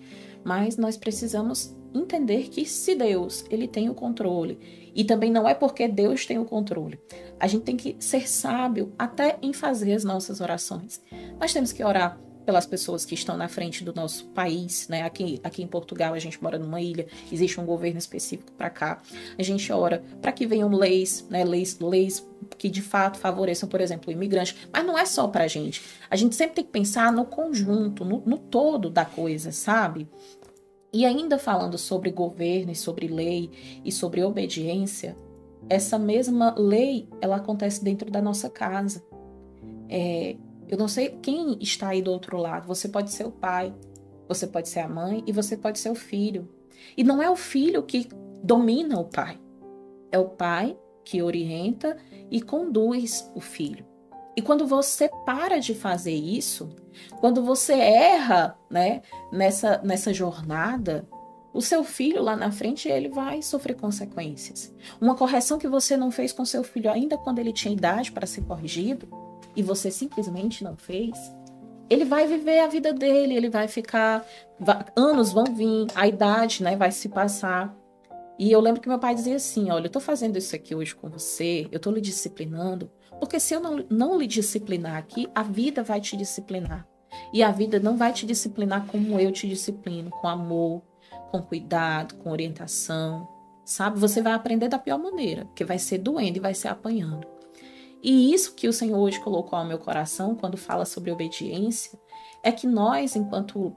Mas 0.44 0.76
nós 0.76 0.96
precisamos 0.96 1.76
entender 1.94 2.48
que 2.48 2.64
se 2.64 2.94
Deus, 2.94 3.44
ele 3.50 3.68
tem 3.68 3.90
o 3.90 3.94
controle, 3.94 4.58
e 4.94 5.04
também 5.04 5.30
não 5.30 5.48
é 5.48 5.54
porque 5.54 5.88
Deus 5.88 6.26
tem 6.26 6.38
o 6.38 6.44
controle. 6.44 6.98
A 7.38 7.46
gente 7.46 7.62
tem 7.62 7.76
que 7.76 7.96
ser 7.98 8.28
sábio 8.28 8.92
até 8.98 9.38
em 9.42 9.52
fazer 9.52 9.94
as 9.94 10.04
nossas 10.04 10.40
orações. 10.40 11.02
Nós 11.38 11.52
temos 11.52 11.72
que 11.72 11.84
orar 11.84 12.18
pelas 12.44 12.66
pessoas 12.66 13.04
que 13.04 13.14
estão 13.14 13.36
na 13.36 13.48
frente 13.48 13.84
do 13.84 13.94
nosso 13.94 14.26
país, 14.26 14.88
né? 14.88 15.02
Aqui, 15.02 15.40
aqui 15.42 15.62
em 15.62 15.66
Portugal 15.66 16.14
a 16.14 16.18
gente 16.18 16.42
mora 16.42 16.58
numa 16.58 16.80
ilha, 16.80 17.06
existe 17.30 17.60
um 17.60 17.64
governo 17.64 17.98
específico 17.98 18.52
para 18.52 18.70
cá. 18.70 19.02
A 19.38 19.42
gente 19.42 19.72
ora 19.72 20.02
para 20.20 20.32
que 20.32 20.46
venham 20.46 20.70
leis, 20.70 21.26
né? 21.30 21.44
Leis, 21.44 21.78
leis 21.80 22.26
que 22.58 22.68
de 22.68 22.82
fato 22.82 23.18
favoreçam, 23.18 23.68
por 23.68 23.80
exemplo, 23.80 24.10
o 24.10 24.12
imigrante. 24.12 24.56
Mas 24.72 24.84
não 24.84 24.98
é 24.98 25.04
só 25.04 25.28
para 25.28 25.44
a 25.44 25.48
gente. 25.48 25.82
A 26.10 26.16
gente 26.16 26.34
sempre 26.34 26.56
tem 26.56 26.64
que 26.64 26.70
pensar 26.70 27.12
no 27.12 27.24
conjunto, 27.24 28.04
no, 28.04 28.22
no 28.24 28.38
todo 28.38 28.90
da 28.90 29.04
coisa, 29.04 29.52
sabe? 29.52 30.08
E 30.92 31.06
ainda 31.06 31.38
falando 31.38 31.78
sobre 31.78 32.10
governo 32.10 32.72
e 32.72 32.76
sobre 32.76 33.06
lei 33.06 33.50
e 33.84 33.90
sobre 33.90 34.22
obediência, 34.22 35.16
essa 35.68 35.98
mesma 35.98 36.54
lei 36.58 37.08
ela 37.20 37.36
acontece 37.36 37.82
dentro 37.82 38.10
da 38.10 38.20
nossa 38.20 38.50
casa. 38.50 39.02
É, 39.88 40.36
eu 40.72 40.78
não 40.78 40.88
sei 40.88 41.18
quem 41.20 41.58
está 41.60 41.88
aí 41.88 42.00
do 42.00 42.10
outro 42.10 42.38
lado. 42.38 42.66
Você 42.66 42.88
pode 42.88 43.12
ser 43.12 43.26
o 43.26 43.30
pai, 43.30 43.74
você 44.26 44.46
pode 44.46 44.70
ser 44.70 44.80
a 44.80 44.88
mãe 44.88 45.22
e 45.26 45.30
você 45.30 45.54
pode 45.54 45.78
ser 45.78 45.90
o 45.90 45.94
filho. 45.94 46.48
E 46.96 47.04
não 47.04 47.22
é 47.22 47.28
o 47.28 47.36
filho 47.36 47.82
que 47.82 48.08
domina 48.42 48.98
o 48.98 49.04
pai, 49.04 49.38
é 50.10 50.18
o 50.18 50.30
pai 50.30 50.74
que 51.04 51.20
orienta 51.20 51.98
e 52.30 52.40
conduz 52.40 53.30
o 53.34 53.40
filho. 53.40 53.84
E 54.34 54.40
quando 54.40 54.66
você 54.66 55.10
para 55.26 55.60
de 55.60 55.74
fazer 55.74 56.14
isso, 56.14 56.70
quando 57.20 57.44
você 57.44 57.74
erra, 57.74 58.58
né, 58.70 59.02
nessa 59.30 59.76
nessa 59.84 60.10
jornada, 60.14 61.06
o 61.52 61.60
seu 61.60 61.84
filho 61.84 62.22
lá 62.22 62.34
na 62.34 62.50
frente 62.50 62.88
ele 62.88 63.10
vai 63.10 63.42
sofrer 63.42 63.76
consequências. 63.76 64.74
Uma 64.98 65.14
correção 65.14 65.58
que 65.58 65.68
você 65.68 65.98
não 65.98 66.10
fez 66.10 66.32
com 66.32 66.46
seu 66.46 66.64
filho 66.64 66.90
ainda 66.90 67.18
quando 67.18 67.40
ele 67.40 67.52
tinha 67.52 67.74
idade 67.74 68.10
para 68.10 68.26
ser 68.26 68.40
corrigido 68.44 69.21
e 69.56 69.62
você 69.62 69.90
simplesmente 69.90 70.64
não 70.64 70.76
fez, 70.76 71.16
ele 71.88 72.04
vai 72.04 72.26
viver 72.26 72.60
a 72.60 72.66
vida 72.66 72.92
dele, 72.92 73.34
ele 73.34 73.50
vai 73.50 73.68
ficar 73.68 74.24
anos 74.96 75.32
vão 75.32 75.44
vir, 75.44 75.86
a 75.94 76.06
idade, 76.06 76.62
né, 76.62 76.76
vai 76.76 76.90
se 76.90 77.08
passar. 77.08 77.76
E 78.38 78.50
eu 78.50 78.60
lembro 78.60 78.80
que 78.80 78.88
meu 78.88 78.98
pai 78.98 79.14
dizia 79.14 79.36
assim: 79.36 79.70
"Olha, 79.70 79.86
eu 79.86 79.90
tô 79.90 80.00
fazendo 80.00 80.38
isso 80.38 80.56
aqui 80.56 80.74
hoje 80.74 80.94
com 80.94 81.08
você, 81.08 81.68
eu 81.70 81.78
tô 81.78 81.90
lhe 81.90 82.00
disciplinando, 82.00 82.90
porque 83.20 83.38
se 83.38 83.54
eu 83.54 83.60
não, 83.60 83.84
não 83.90 84.18
lhe 84.18 84.26
disciplinar 84.26 84.96
aqui, 84.96 85.28
a 85.34 85.42
vida 85.42 85.82
vai 85.82 86.00
te 86.00 86.16
disciplinar. 86.16 86.86
E 87.32 87.42
a 87.42 87.50
vida 87.50 87.78
não 87.78 87.96
vai 87.96 88.12
te 88.12 88.26
disciplinar 88.26 88.86
como 88.86 89.20
eu 89.20 89.30
te 89.30 89.46
disciplino, 89.46 90.10
com 90.10 90.28
amor, 90.28 90.82
com 91.30 91.42
cuidado, 91.42 92.14
com 92.16 92.30
orientação, 92.30 93.28
sabe? 93.64 93.98
Você 93.98 94.20
vai 94.20 94.32
aprender 94.32 94.68
da 94.68 94.78
pior 94.78 94.98
maneira, 94.98 95.44
porque 95.44 95.64
vai 95.64 95.78
ser 95.78 95.98
doendo 95.98 96.38
e 96.38 96.40
vai 96.40 96.54
ser 96.54 96.68
apanhando. 96.68 97.26
E 98.02 98.34
isso 98.34 98.54
que 98.54 98.66
o 98.66 98.72
Senhor 98.72 98.98
hoje 98.98 99.20
colocou 99.20 99.58
ao 99.58 99.64
meu 99.64 99.78
coração 99.78 100.34
quando 100.34 100.56
fala 100.56 100.84
sobre 100.84 101.10
obediência 101.10 101.98
é 102.42 102.50
que 102.50 102.66
nós, 102.66 103.14
enquanto 103.14 103.72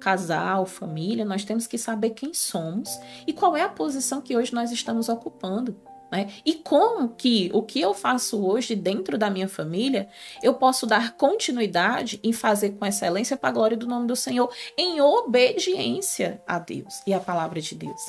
casal, 0.00 0.64
família, 0.66 1.24
nós 1.24 1.44
temos 1.44 1.66
que 1.66 1.76
saber 1.76 2.10
quem 2.10 2.32
somos 2.32 2.88
e 3.26 3.32
qual 3.32 3.56
é 3.56 3.62
a 3.62 3.68
posição 3.68 4.20
que 4.20 4.36
hoje 4.36 4.54
nós 4.54 4.70
estamos 4.70 5.08
ocupando. 5.08 5.76
Né? 6.10 6.28
E 6.44 6.54
como 6.54 7.10
que 7.10 7.50
o 7.52 7.62
que 7.62 7.80
eu 7.80 7.92
faço 7.92 8.44
hoje 8.44 8.76
dentro 8.76 9.18
da 9.18 9.28
minha 9.28 9.48
família, 9.48 10.08
eu 10.42 10.54
posso 10.54 10.86
dar 10.86 11.16
continuidade 11.16 12.20
em 12.22 12.32
fazer 12.32 12.70
com 12.70 12.86
excelência 12.86 13.36
para 13.36 13.48
a 13.48 13.52
glória 13.52 13.76
do 13.76 13.88
nome 13.88 14.06
do 14.06 14.14
Senhor, 14.14 14.48
em 14.78 15.00
obediência 15.00 16.40
a 16.46 16.58
Deus 16.58 17.02
e 17.06 17.12
à 17.12 17.18
palavra 17.18 17.60
de 17.60 17.74
Deus. 17.74 18.00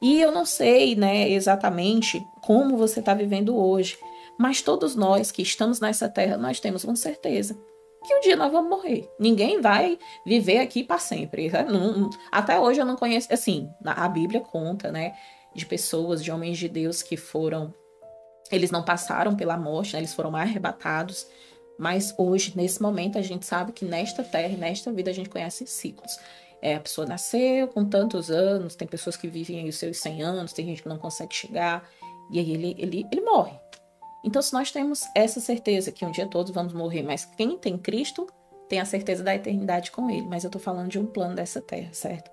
E 0.00 0.20
eu 0.20 0.32
não 0.32 0.44
sei 0.44 0.96
né, 0.96 1.30
exatamente 1.30 2.20
como 2.42 2.76
você 2.76 2.98
está 2.98 3.14
vivendo 3.14 3.56
hoje, 3.56 3.96
mas 4.42 4.60
todos 4.60 4.96
nós 4.96 5.30
que 5.30 5.40
estamos 5.40 5.78
nessa 5.78 6.08
terra, 6.08 6.36
nós 6.36 6.58
temos 6.58 6.82
uma 6.82 6.96
certeza 6.96 7.56
que 8.04 8.12
um 8.12 8.20
dia 8.20 8.34
nós 8.34 8.50
vamos 8.50 8.68
morrer. 8.68 9.08
Ninguém 9.20 9.60
vai 9.60 9.96
viver 10.26 10.58
aqui 10.58 10.82
para 10.82 10.98
sempre. 10.98 11.48
Até 12.32 12.58
hoje 12.58 12.80
eu 12.80 12.84
não 12.84 12.96
conheço, 12.96 13.32
assim, 13.32 13.70
a 13.84 14.08
Bíblia 14.08 14.40
conta, 14.40 14.90
né? 14.90 15.14
de 15.54 15.64
pessoas, 15.64 16.24
de 16.24 16.32
homens 16.32 16.58
de 16.58 16.68
Deus 16.68 17.04
que 17.04 17.16
foram. 17.16 17.72
Eles 18.50 18.72
não 18.72 18.82
passaram 18.82 19.36
pela 19.36 19.56
morte, 19.56 19.92
né? 19.92 20.00
eles 20.00 20.12
foram 20.12 20.34
arrebatados. 20.34 21.24
Mas 21.78 22.12
hoje, 22.18 22.54
nesse 22.56 22.82
momento, 22.82 23.18
a 23.18 23.22
gente 23.22 23.46
sabe 23.46 23.70
que 23.70 23.84
nesta 23.84 24.24
terra 24.24 24.56
nesta 24.56 24.90
vida 24.90 25.12
a 25.12 25.14
gente 25.14 25.28
conhece 25.28 25.68
ciclos. 25.68 26.18
É, 26.60 26.74
a 26.74 26.80
pessoa 26.80 27.06
nasceu 27.06 27.68
com 27.68 27.84
tantos 27.84 28.28
anos, 28.28 28.74
tem 28.74 28.88
pessoas 28.88 29.16
que 29.16 29.28
vivem 29.28 29.60
aí 29.60 29.68
os 29.68 29.76
seus 29.76 29.98
100 29.98 30.22
anos, 30.22 30.52
tem 30.52 30.66
gente 30.66 30.82
que 30.82 30.88
não 30.88 30.98
consegue 30.98 31.32
chegar, 31.32 31.88
e 32.32 32.40
aí 32.40 32.52
ele, 32.52 32.74
ele, 32.78 33.06
ele 33.12 33.20
morre. 33.20 33.52
Então, 34.24 34.40
se 34.40 34.52
nós 34.52 34.70
temos 34.70 35.04
essa 35.14 35.40
certeza 35.40 35.90
que 35.90 36.04
um 36.04 36.10
dia 36.10 36.26
todos 36.26 36.52
vamos 36.52 36.72
morrer, 36.72 37.02
mas 37.02 37.24
quem 37.24 37.58
tem 37.58 37.76
Cristo 37.76 38.26
tem 38.68 38.80
a 38.80 38.84
certeza 38.84 39.22
da 39.22 39.34
eternidade 39.34 39.90
com 39.90 40.08
Ele. 40.08 40.26
Mas 40.28 40.44
eu 40.44 40.48
estou 40.48 40.60
falando 40.60 40.88
de 40.88 40.98
um 40.98 41.06
plano 41.06 41.34
dessa 41.34 41.60
terra, 41.60 41.92
certo? 41.92 42.30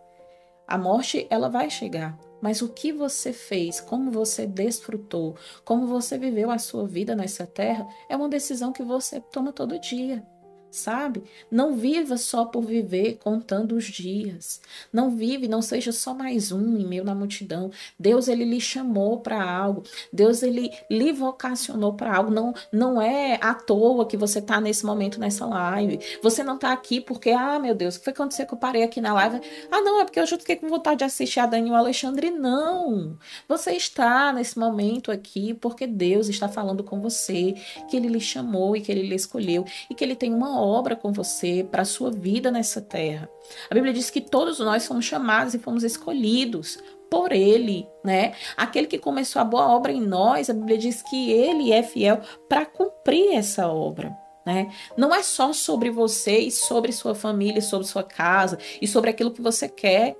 A 0.67 0.77
morte, 0.77 1.25
ela 1.29 1.49
vai 1.49 1.69
chegar. 1.69 2.17
Mas 2.41 2.61
o 2.61 2.69
que 2.69 2.93
você 2.93 3.33
fez, 3.33 3.81
como 3.81 4.11
você 4.11 4.45
desfrutou, 4.45 5.35
como 5.65 5.87
você 5.87 6.17
viveu 6.17 6.51
a 6.51 6.59
sua 6.59 6.87
vida 6.87 7.15
nessa 7.15 7.45
terra, 7.45 7.87
é 8.07 8.15
uma 8.15 8.29
decisão 8.29 8.71
que 8.71 8.83
você 8.83 9.19
toma 9.19 9.51
todo 9.51 9.79
dia 9.79 10.23
sabe? 10.71 11.23
Não 11.49 11.75
viva 11.75 12.17
só 12.17 12.45
por 12.45 12.61
viver 12.63 13.17
contando 13.17 13.75
os 13.75 13.85
dias. 13.85 14.61
Não 14.91 15.15
vive, 15.15 15.47
não 15.47 15.61
seja 15.61 15.91
só 15.91 16.13
mais 16.13 16.51
um 16.51 16.77
em 16.77 16.85
meio 16.85 17.03
na 17.03 17.15
multidão. 17.15 17.71
Deus 17.97 18.27
ele 18.27 18.45
lhe 18.45 18.61
chamou 18.61 19.19
para 19.19 19.41
algo. 19.41 19.83
Deus 20.11 20.43
ele 20.43 20.71
lhe 20.89 21.11
vocacionou 21.11 21.93
para 21.93 22.15
algo. 22.15 22.31
Não 22.31 22.53
não 22.71 23.01
é 23.01 23.37
à 23.41 23.53
toa 23.53 24.05
que 24.05 24.17
você 24.17 24.39
está 24.39 24.61
nesse 24.61 24.85
momento 24.85 25.19
nessa 25.19 25.45
live. 25.45 25.99
Você 26.21 26.43
não 26.43 26.55
está 26.55 26.71
aqui 26.71 27.01
porque 27.01 27.31
ah, 27.31 27.59
meu 27.59 27.73
Deus, 27.73 27.95
o 27.95 27.99
que 27.99 28.05
foi 28.05 28.13
acontecer 28.13 28.45
que 28.45 28.53
eu 28.53 28.57
parei 28.57 28.83
aqui 28.83 29.01
na 29.01 29.13
live? 29.13 29.41
Ah, 29.71 29.81
não, 29.81 30.01
é 30.01 30.05
porque 30.05 30.19
eu 30.19 30.25
já 30.25 30.37
fiquei 30.37 30.55
com 30.55 30.67
vontade 30.67 30.99
de 30.99 31.03
assistir 31.05 31.39
a 31.39 31.45
Dani 31.45 31.69
o 31.71 31.75
Alexandre. 31.75 32.29
Não. 32.31 33.17
Você 33.47 33.71
está 33.71 34.31
nesse 34.33 34.57
momento 34.57 35.11
aqui 35.11 35.53
porque 35.53 35.87
Deus 35.87 36.29
está 36.29 36.47
falando 36.47 36.83
com 36.83 37.01
você, 37.01 37.55
que 37.89 37.97
ele 37.97 38.07
lhe 38.07 38.19
chamou 38.19 38.75
e 38.75 38.81
que 38.81 38.91
ele 38.91 39.03
lhe 39.03 39.15
escolheu 39.15 39.65
e 39.89 39.95
que 39.95 40.03
ele 40.03 40.15
tem 40.15 40.33
uma 40.33 40.58
obra 40.59 40.95
com 40.95 41.11
você, 41.11 41.67
para 41.69 41.81
a 41.83 41.85
sua 41.85 42.11
vida 42.11 42.51
nessa 42.51 42.81
terra. 42.81 43.29
A 43.69 43.73
Bíblia 43.73 43.93
diz 43.93 44.09
que 44.09 44.21
todos 44.21 44.59
nós 44.59 44.85
fomos 44.85 45.05
chamados 45.05 45.53
e 45.53 45.59
fomos 45.59 45.83
escolhidos 45.83 46.77
por 47.09 47.31
Ele, 47.31 47.87
né? 48.03 48.33
Aquele 48.55 48.87
que 48.87 48.99
começou 48.99 49.41
a 49.41 49.45
boa 49.45 49.67
obra 49.67 49.91
em 49.91 50.01
nós, 50.01 50.49
a 50.49 50.53
Bíblia 50.53 50.77
diz 50.77 51.01
que 51.01 51.31
Ele 51.31 51.71
é 51.71 51.81
fiel 51.81 52.21
para 52.47 52.65
cumprir 52.65 53.35
essa 53.35 53.67
obra. 53.67 54.15
Né? 54.45 54.71
Não 54.97 55.13
é 55.13 55.21
só 55.21 55.53
sobre 55.53 55.89
você 55.91 56.39
e 56.39 56.51
sobre 56.51 56.91
sua 56.91 57.13
família, 57.13 57.61
sobre 57.61 57.85
sua 57.85 58.03
casa 58.03 58.57
e 58.81 58.87
sobre 58.87 59.09
aquilo 59.09 59.31
que 59.31 59.41
você 59.41 59.67
quer. 59.67 60.15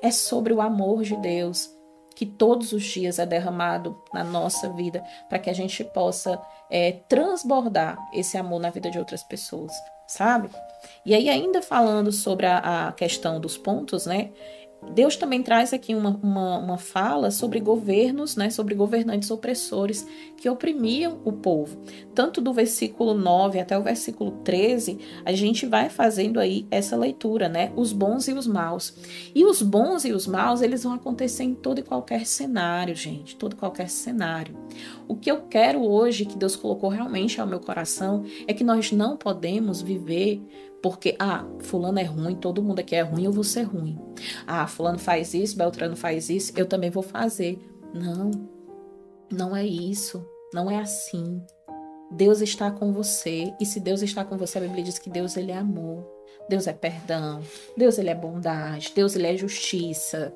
É 0.00 0.10
sobre 0.10 0.52
o 0.52 0.60
amor 0.60 1.02
de 1.02 1.16
Deus 1.16 1.73
que 2.14 2.26
todos 2.26 2.72
os 2.72 2.82
dias 2.82 3.18
é 3.18 3.26
derramado 3.26 4.02
na 4.12 4.22
nossa 4.22 4.68
vida 4.70 5.02
para 5.28 5.38
que 5.38 5.50
a 5.50 5.54
gente 5.54 5.82
possa 5.84 6.40
é, 6.70 6.92
transbordar 7.08 7.98
esse 8.12 8.36
amor 8.36 8.60
na 8.60 8.70
vida 8.70 8.90
de 8.90 8.98
outras 8.98 9.22
pessoas 9.22 9.72
sabe? 10.06 10.50
E 11.04 11.14
aí, 11.14 11.28
ainda 11.28 11.62
falando 11.62 12.12
sobre 12.12 12.46
a, 12.46 12.88
a 12.88 12.92
questão 12.92 13.40
dos 13.40 13.56
pontos, 13.56 14.06
né? 14.06 14.30
Deus 14.92 15.16
também 15.16 15.42
traz 15.42 15.72
aqui 15.72 15.94
uma, 15.94 16.18
uma, 16.22 16.58
uma, 16.58 16.78
fala 16.78 17.30
sobre 17.30 17.58
governos, 17.58 18.36
né, 18.36 18.50
sobre 18.50 18.74
governantes 18.74 19.30
opressores 19.30 20.06
que 20.36 20.48
oprimiam 20.48 21.18
o 21.24 21.32
povo. 21.32 21.78
Tanto 22.14 22.40
do 22.40 22.52
versículo 22.52 23.14
9 23.14 23.58
até 23.58 23.76
o 23.76 23.82
versículo 23.82 24.30
13, 24.44 24.98
a 25.24 25.32
gente 25.32 25.66
vai 25.66 25.88
fazendo 25.88 26.38
aí 26.38 26.66
essa 26.70 26.96
leitura, 26.96 27.48
né? 27.48 27.72
Os 27.74 27.92
bons 27.92 28.28
e 28.28 28.32
os 28.32 28.46
maus. 28.46 28.94
E 29.34 29.44
os 29.44 29.62
bons 29.62 30.04
e 30.04 30.12
os 30.12 30.26
maus, 30.26 30.60
eles 30.60 30.84
vão 30.84 30.92
acontecer 30.92 31.42
em 31.42 31.54
todo 31.54 31.80
e 31.80 31.82
qualquer 31.82 32.24
cenário, 32.24 32.94
gente, 32.94 33.36
todo 33.36 33.54
e 33.54 33.56
qualquer 33.56 33.88
cenário. 33.88 34.56
O 35.08 35.16
que 35.16 35.30
eu 35.30 35.42
quero 35.42 35.82
hoje, 35.82 36.24
que 36.24 36.38
Deus 36.38 36.54
colocou 36.54 36.88
realmente 36.88 37.40
ao 37.40 37.46
meu 37.46 37.58
coração, 37.58 38.24
é 38.46 38.54
que 38.54 38.62
nós 38.62 38.92
não 38.92 39.16
podemos 39.16 39.82
viver 39.82 40.40
porque, 40.84 41.16
ah, 41.18 41.46
fulano 41.60 41.98
é 41.98 42.02
ruim, 42.02 42.34
todo 42.34 42.62
mundo 42.62 42.80
aqui 42.80 42.94
é 42.94 43.00
ruim, 43.00 43.24
eu 43.24 43.32
vou 43.32 43.42
ser 43.42 43.62
ruim. 43.62 43.98
Ah, 44.46 44.66
fulano 44.66 44.98
faz 44.98 45.32
isso, 45.32 45.56
Beltrano 45.56 45.96
faz 45.96 46.28
isso, 46.28 46.52
eu 46.54 46.66
também 46.66 46.90
vou 46.90 47.02
fazer. 47.02 47.58
Não, 47.94 48.30
não 49.32 49.56
é 49.56 49.64
isso, 49.64 50.22
não 50.52 50.70
é 50.70 50.76
assim. 50.76 51.40
Deus 52.10 52.42
está 52.42 52.70
com 52.70 52.92
você, 52.92 53.50
e 53.58 53.64
se 53.64 53.80
Deus 53.80 54.02
está 54.02 54.26
com 54.26 54.36
você, 54.36 54.58
a 54.58 54.60
Bíblia 54.60 54.84
diz 54.84 54.98
que 54.98 55.08
Deus 55.08 55.38
ele 55.38 55.52
é 55.52 55.56
amor, 55.56 56.06
Deus 56.50 56.66
é 56.66 56.74
perdão, 56.74 57.40
Deus 57.74 57.96
ele 57.96 58.10
é 58.10 58.14
bondade, 58.14 58.92
Deus 58.94 59.16
ele 59.16 59.26
é 59.26 59.34
justiça. 59.38 60.34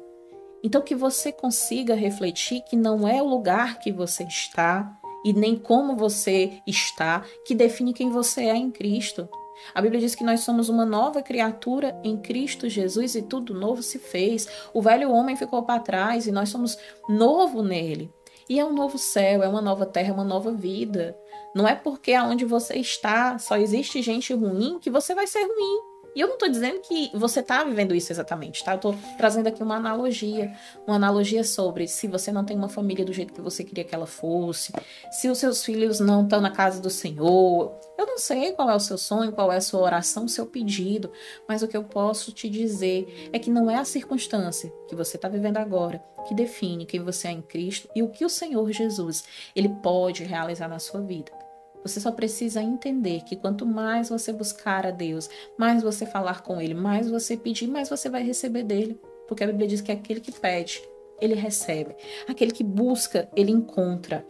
Então 0.64 0.80
que 0.80 0.94
você 0.94 1.30
consiga 1.30 1.94
refletir 1.94 2.62
que 2.62 2.74
não 2.74 3.06
é 3.06 3.22
o 3.22 3.28
lugar 3.28 3.80
que 3.80 3.92
você 3.92 4.24
está 4.24 4.98
e 5.26 5.34
nem 5.34 5.56
como 5.56 5.94
você 5.94 6.54
está 6.66 7.22
que 7.44 7.54
define 7.54 7.92
quem 7.92 8.08
você 8.08 8.44
é 8.44 8.56
em 8.56 8.70
Cristo. 8.70 9.28
A 9.74 9.80
Bíblia 9.80 10.00
diz 10.00 10.14
que 10.14 10.24
nós 10.24 10.40
somos 10.40 10.68
uma 10.68 10.84
nova 10.84 11.22
criatura 11.22 11.98
em 12.02 12.16
Cristo 12.16 12.68
Jesus 12.68 13.14
e 13.14 13.22
tudo 13.22 13.54
novo 13.54 13.82
se 13.82 13.98
fez. 13.98 14.48
O 14.72 14.82
velho 14.82 15.10
homem 15.10 15.36
ficou 15.36 15.62
para 15.62 15.80
trás 15.80 16.26
e 16.26 16.32
nós 16.32 16.48
somos 16.48 16.76
novo 17.08 17.62
nele. 17.62 18.12
E 18.48 18.58
é 18.58 18.64
um 18.64 18.72
novo 18.72 18.96
céu, 18.96 19.42
é 19.42 19.48
uma 19.48 19.60
nova 19.60 19.84
terra, 19.84 20.08
é 20.08 20.12
uma 20.12 20.24
nova 20.24 20.50
vida. 20.52 21.16
Não 21.54 21.68
é 21.68 21.74
porque 21.74 22.14
aonde 22.14 22.44
você 22.44 22.74
está 22.74 23.38
só 23.38 23.56
existe 23.56 24.00
gente 24.00 24.32
ruim 24.32 24.78
que 24.78 24.90
você 24.90 25.14
vai 25.14 25.26
ser 25.26 25.42
ruim. 25.42 25.87
E 26.14 26.20
eu 26.20 26.26
não 26.26 26.34
estou 26.34 26.48
dizendo 26.48 26.80
que 26.80 27.10
você 27.14 27.40
está 27.40 27.62
vivendo 27.64 27.94
isso 27.94 28.12
exatamente, 28.12 28.64
tá? 28.64 28.72
Eu 28.72 28.76
estou 28.76 28.94
trazendo 29.16 29.46
aqui 29.46 29.62
uma 29.62 29.76
analogia, 29.76 30.52
uma 30.86 30.96
analogia 30.96 31.44
sobre 31.44 31.86
se 31.86 32.06
você 32.06 32.32
não 32.32 32.44
tem 32.44 32.56
uma 32.56 32.68
família 32.68 33.04
do 33.04 33.12
jeito 33.12 33.32
que 33.32 33.40
você 33.40 33.62
queria 33.62 33.84
que 33.84 33.94
ela 33.94 34.06
fosse, 34.06 34.72
se 35.10 35.28
os 35.28 35.38
seus 35.38 35.64
filhos 35.64 36.00
não 36.00 36.24
estão 36.24 36.40
na 36.40 36.50
casa 36.50 36.80
do 36.80 36.90
Senhor. 36.90 37.72
Eu 37.96 38.06
não 38.06 38.18
sei 38.18 38.52
qual 38.52 38.70
é 38.70 38.74
o 38.74 38.80
seu 38.80 38.96
sonho, 38.96 39.32
qual 39.32 39.52
é 39.52 39.56
a 39.56 39.60
sua 39.60 39.80
oração, 39.80 40.24
o 40.24 40.28
seu 40.28 40.46
pedido, 40.46 41.10
mas 41.48 41.62
o 41.62 41.68
que 41.68 41.76
eu 41.76 41.84
posso 41.84 42.32
te 42.32 42.48
dizer 42.48 43.30
é 43.32 43.38
que 43.38 43.50
não 43.50 43.70
é 43.70 43.76
a 43.76 43.84
circunstância 43.84 44.72
que 44.88 44.94
você 44.94 45.16
está 45.16 45.28
vivendo 45.28 45.56
agora 45.56 46.02
que 46.28 46.34
define 46.34 46.84
quem 46.84 47.02
você 47.02 47.28
é 47.28 47.32
em 47.32 47.40
Cristo 47.40 47.88
e 47.94 48.02
o 48.02 48.08
que 48.08 48.24
o 48.24 48.28
Senhor 48.28 48.70
Jesus 48.70 49.24
ele 49.56 49.68
pode 49.68 50.24
realizar 50.24 50.68
na 50.68 50.78
sua 50.78 51.00
vida. 51.00 51.32
Você 51.82 52.00
só 52.00 52.10
precisa 52.10 52.62
entender 52.62 53.22
que 53.22 53.36
quanto 53.36 53.64
mais 53.64 54.08
você 54.08 54.32
buscar 54.32 54.86
a 54.86 54.90
Deus, 54.90 55.28
mais 55.56 55.82
você 55.82 56.04
falar 56.04 56.42
com 56.42 56.60
Ele, 56.60 56.74
mais 56.74 57.08
você 57.08 57.36
pedir, 57.36 57.68
mais 57.68 57.88
você 57.88 58.08
vai 58.08 58.22
receber 58.22 58.62
dele. 58.62 59.00
Porque 59.26 59.44
a 59.44 59.46
Bíblia 59.46 59.68
diz 59.68 59.80
que 59.80 59.92
aquele 59.92 60.20
que 60.20 60.32
pede, 60.32 60.82
ele 61.20 61.34
recebe. 61.34 61.94
Aquele 62.26 62.50
que 62.50 62.64
busca, 62.64 63.28
ele 63.36 63.52
encontra. 63.52 64.26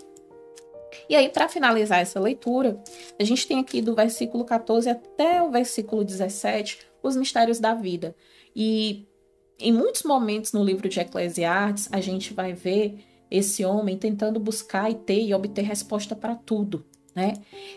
E 1.09 1.15
aí, 1.15 1.29
para 1.29 1.49
finalizar 1.49 2.01
essa 2.01 2.19
leitura, 2.19 2.83
a 3.19 3.25
gente 3.25 3.47
tem 3.47 3.61
aqui 3.61 3.81
do 3.81 3.95
versículo 3.95 4.45
14 4.45 4.89
até 4.89 5.43
o 5.43 5.51
versículo 5.51 6.05
17 6.05 6.79
os 7.03 7.17
mistérios 7.17 7.61
da 7.61 7.75
vida. 7.75 8.17
E 8.57 9.07
em 9.61 9.73
muitos 9.73 10.03
momentos 10.03 10.53
no 10.53 10.65
livro 10.65 10.89
de 10.89 10.99
Eclesiastes, 10.99 11.89
a 11.93 12.01
gente 12.01 12.35
vai 12.35 12.53
ver 12.53 13.05
esse 13.31 13.65
homem 13.65 13.97
tentando 13.97 14.41
buscar 14.41 14.91
e 14.91 14.95
ter 14.95 15.23
e 15.23 15.35
obter 15.35 15.63
resposta 15.63 16.17
para 16.17 16.35
tudo 16.35 16.85
né? 17.19 17.35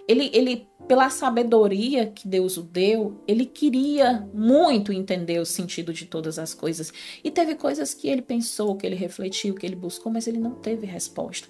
Ele, 0.07 0.29
ele, 0.33 0.67
pela 0.87 1.09
sabedoria 1.09 2.05
que 2.05 2.27
Deus 2.27 2.57
o 2.57 2.61
deu, 2.61 3.19
ele 3.27 3.43
queria 3.43 4.29
muito 4.31 4.93
entender 4.93 5.39
o 5.39 5.45
sentido 5.47 5.91
de 5.91 6.05
todas 6.05 6.37
as 6.37 6.53
coisas. 6.53 6.93
E 7.23 7.31
teve 7.31 7.55
coisas 7.55 7.91
que 7.95 8.07
ele 8.07 8.21
pensou, 8.21 8.75
que 8.75 8.85
ele 8.85 8.95
refletiu, 8.95 9.55
que 9.55 9.65
ele 9.65 9.75
buscou, 9.75 10.11
mas 10.11 10.27
ele 10.27 10.37
não 10.37 10.51
teve 10.51 10.85
resposta. 10.85 11.47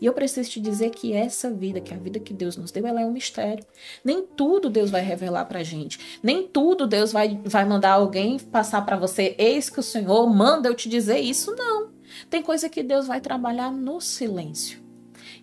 E 0.00 0.06
eu 0.06 0.12
preciso 0.12 0.50
te 0.50 0.60
dizer 0.60 0.90
que 0.90 1.12
essa 1.12 1.50
vida, 1.50 1.80
que 1.80 1.92
a 1.92 1.96
vida 1.96 2.20
que 2.20 2.32
Deus 2.32 2.56
nos 2.56 2.70
deu, 2.70 2.86
ela 2.86 3.00
é 3.00 3.06
um 3.06 3.12
mistério. 3.12 3.64
Nem 4.04 4.22
tudo 4.22 4.70
Deus 4.70 4.90
vai 4.90 5.02
revelar 5.02 5.46
pra 5.46 5.64
gente. 5.64 6.18
Nem 6.22 6.46
tudo 6.46 6.86
Deus 6.86 7.12
vai, 7.12 7.40
vai 7.44 7.64
mandar 7.64 7.92
alguém 7.92 8.38
passar 8.38 8.82
para 8.82 8.96
você, 8.96 9.34
eis 9.36 9.68
que 9.68 9.80
o 9.80 9.82
Senhor 9.82 10.28
manda 10.28 10.68
eu 10.68 10.74
te 10.74 10.88
dizer 10.88 11.18
isso. 11.18 11.54
Não. 11.56 11.90
Tem 12.30 12.40
coisa 12.40 12.68
que 12.68 12.84
Deus 12.84 13.08
vai 13.08 13.20
trabalhar 13.20 13.72
no 13.72 14.00
silêncio. 14.00 14.82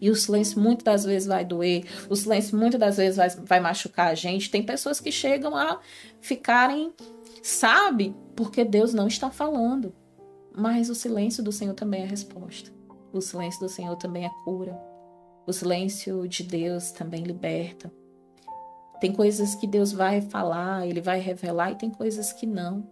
E 0.02 0.10
o 0.10 0.16
silêncio 0.16 0.60
muitas 0.60 0.84
das 0.84 1.06
vezes 1.06 1.28
vai 1.28 1.44
doer, 1.44 1.86
o 2.10 2.16
silêncio 2.16 2.58
muitas 2.58 2.80
das 2.80 2.98
vezes 2.98 3.18
vai, 3.18 3.30
vai 3.30 3.60
machucar 3.60 4.08
a 4.08 4.16
gente. 4.16 4.50
Tem 4.50 4.64
pessoas 4.64 5.00
que 5.00 5.12
chegam 5.12 5.56
a 5.56 5.80
ficarem, 6.22 6.94
sabe, 7.44 8.16
porque 8.36 8.64
Deus 8.64 8.94
não 8.94 9.08
está 9.08 9.30
falando. 9.30 9.94
Mas 10.56 10.90
o 10.90 10.96
silêncio 10.96 11.44
do 11.44 11.52
Senhor 11.52 11.74
também 11.74 12.04
é 12.04 12.06
resposta. 12.06 12.72
O 13.12 13.22
silêncio 13.22 13.60
do 13.60 13.70
Senhor 13.70 13.96
também 13.96 14.26
é 14.26 14.32
cura. 14.44 14.80
O 15.46 15.52
silêncio 15.52 16.28
de 16.28 16.44
Deus 16.44 16.92
também 16.92 17.24
liberta. 17.24 17.92
Tem 19.00 19.14
coisas 19.14 19.56
que 19.56 19.66
Deus 19.66 19.92
vai 19.92 20.22
falar, 20.22 20.86
ele 20.86 21.02
vai 21.02 21.20
revelar, 21.20 21.72
e 21.72 21.76
tem 21.76 21.90
coisas 21.90 22.34
que 22.34 22.46
não. 22.46 22.88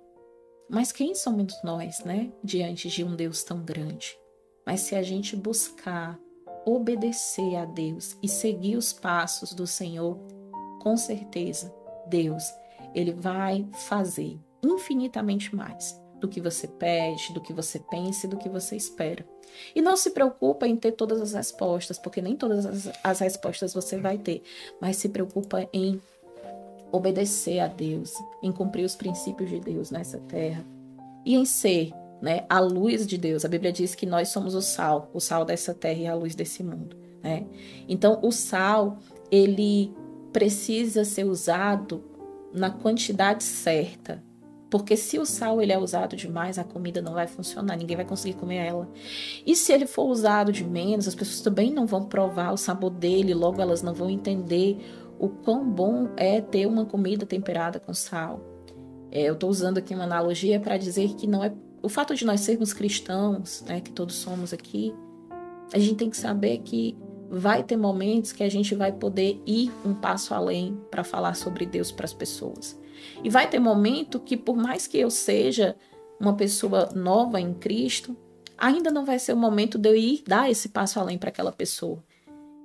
Mas 0.70 0.92
quem 0.92 1.14
somos 1.14 1.54
nós, 1.64 2.04
né, 2.04 2.32
diante 2.44 2.90
de 2.90 3.04
um 3.04 3.16
Deus 3.16 3.44
tão 3.44 3.64
grande? 3.64 4.18
Mas 4.66 4.82
se 4.82 4.96
a 4.96 5.04
gente 5.04 5.36
buscar 5.36 6.20
obedecer 6.68 7.56
a 7.56 7.64
Deus 7.64 8.18
e 8.22 8.28
seguir 8.28 8.76
os 8.76 8.92
passos 8.92 9.54
do 9.54 9.66
Senhor, 9.66 10.18
com 10.82 10.98
certeza, 10.98 11.74
Deus, 12.08 12.44
ele 12.94 13.14
vai 13.14 13.66
fazer 13.88 14.38
infinitamente 14.62 15.56
mais 15.56 15.98
do 16.20 16.28
que 16.28 16.42
você 16.42 16.68
pede, 16.68 17.34
do 17.34 17.40
que 17.40 17.54
você 17.54 17.80
pensa 17.80 18.26
e 18.26 18.30
do 18.30 18.38
que 18.38 18.50
você 18.50 18.76
espera. 18.76 19.26
E 19.74 19.82
não 19.82 19.96
se 19.96 20.10
preocupa 20.10 20.68
em 20.68 20.76
ter 20.76 20.92
todas 20.92 21.22
as 21.22 21.34
respostas, 21.34 21.98
porque 21.98 22.22
nem 22.22 22.36
todas 22.36 22.66
as, 22.66 22.92
as 23.02 23.20
respostas 23.20 23.74
você 23.74 23.98
vai 23.98 24.18
ter, 24.18 24.44
mas 24.82 24.98
se 24.98 25.08
preocupa 25.08 25.70
em 25.72 26.02
obedecer 26.92 27.60
a 27.60 27.68
Deus, 27.68 28.14
em 28.44 28.52
cumprir 28.52 28.84
os 28.84 28.96
princípios 28.96 29.50
de 29.50 29.60
Deus 29.60 29.90
nessa 29.90 30.18
terra 30.20 30.66
e 31.26 31.36
em 31.36 31.46
ser 31.46 31.92
né? 32.22 32.46
A 32.50 32.60
luz 32.60 33.06
de 33.06 33.18
Deus. 33.18 33.46
A 33.46 33.48
Bíblia 33.48 33.72
diz 33.72 33.96
que 33.96 34.06
nós 34.06 34.30
somos 34.30 34.56
o 34.56 34.62
sal, 34.62 35.10
o 35.14 35.20
sal 35.20 35.46
dessa 35.46 35.74
terra 35.74 36.00
e 36.00 36.08
a 36.08 36.16
luz 36.16 36.36
desse 36.36 36.64
mundo, 36.64 36.98
né? 37.22 37.46
Então, 37.88 38.20
o 38.22 38.32
sal, 38.32 38.98
ele 39.32 39.94
precisa 40.32 41.04
ser 41.04 41.26
usado 41.26 42.04
na 42.54 42.70
quantidade 42.70 43.44
certa. 43.44 44.24
Porque 44.70 44.98
se 44.98 45.18
o 45.18 45.26
sal 45.26 45.62
ele 45.62 45.72
é 45.72 45.78
usado 45.78 46.16
demais, 46.16 46.60
a 46.60 46.64
comida 46.64 47.02
não 47.02 47.14
vai 47.14 47.26
funcionar, 47.26 47.78
ninguém 47.78 47.96
vai 47.96 48.06
conseguir 48.06 48.36
comer 48.36 48.58
ela. 48.58 48.90
E 49.46 49.56
se 49.56 49.72
ele 49.72 49.88
for 49.88 50.04
usado 50.04 50.52
de 50.52 50.64
menos, 50.64 51.08
as 51.08 51.16
pessoas 51.16 51.40
também 51.40 51.72
não 51.72 51.86
vão 51.86 52.04
provar 52.04 52.52
o 52.52 52.58
sabor 52.58 52.90
dele, 52.90 53.34
logo 53.34 53.62
elas 53.62 53.82
não 53.82 53.94
vão 53.94 54.10
entender 54.10 54.78
o 55.18 55.30
quão 55.30 55.68
bom 55.70 56.10
é 56.18 56.42
ter 56.42 56.66
uma 56.66 56.86
comida 56.86 57.26
temperada 57.26 57.80
com 57.80 57.94
sal. 57.94 58.42
É, 59.10 59.24
eu 59.24 59.34
estou 59.34 59.50
usando 59.50 59.78
aqui 59.78 59.96
uma 59.96 60.04
analogia 60.04 60.60
para 60.60 60.78
dizer 60.78 61.16
que 61.16 61.26
não 61.26 61.44
é 61.44 61.54
o 61.82 61.90
fato 61.90 62.16
de 62.16 62.26
nós 62.26 62.42
sermos 62.42 62.74
cristãos, 62.74 63.64
né, 63.68 63.82
que 63.82 63.92
todos 63.92 64.16
somos 64.16 64.54
aqui, 64.54 64.94
a 65.74 65.80
gente 65.80 65.96
tem 65.96 66.10
que 66.10 66.18
saber 66.18 66.60
que 66.60 66.98
vai 67.30 67.64
ter 67.64 67.76
momentos 67.76 68.32
que 68.32 68.44
a 68.44 68.50
gente 68.50 68.74
vai 68.74 68.92
poder 68.92 69.42
ir 69.46 69.72
um 69.86 69.94
passo 69.94 70.34
além 70.34 70.80
para 70.90 71.04
falar 71.04 71.36
sobre 71.36 71.66
Deus 71.66 71.92
para 71.92 72.06
as 72.06 72.14
pessoas. 72.14 72.80
E 73.24 73.30
vai 73.30 73.50
ter 73.50 73.60
momento 73.60 74.20
que, 74.20 74.38
por 74.38 74.56
mais 74.56 74.88
que 74.88 74.98
eu 74.98 75.10
seja 75.10 75.76
uma 76.20 76.36
pessoa 76.36 76.90
nova 76.96 77.40
em 77.40 77.54
Cristo, 77.54 78.16
ainda 78.58 78.90
não 78.90 79.06
vai 79.06 79.20
ser 79.20 79.34
o 79.34 79.38
momento 79.38 79.78
de 79.78 79.90
eu 79.90 79.96
ir 79.96 80.24
dar 80.26 80.50
esse 80.50 80.70
passo 80.70 81.00
além 81.00 81.18
para 81.18 81.30
aquela 81.30 81.52
pessoa. 81.52 82.04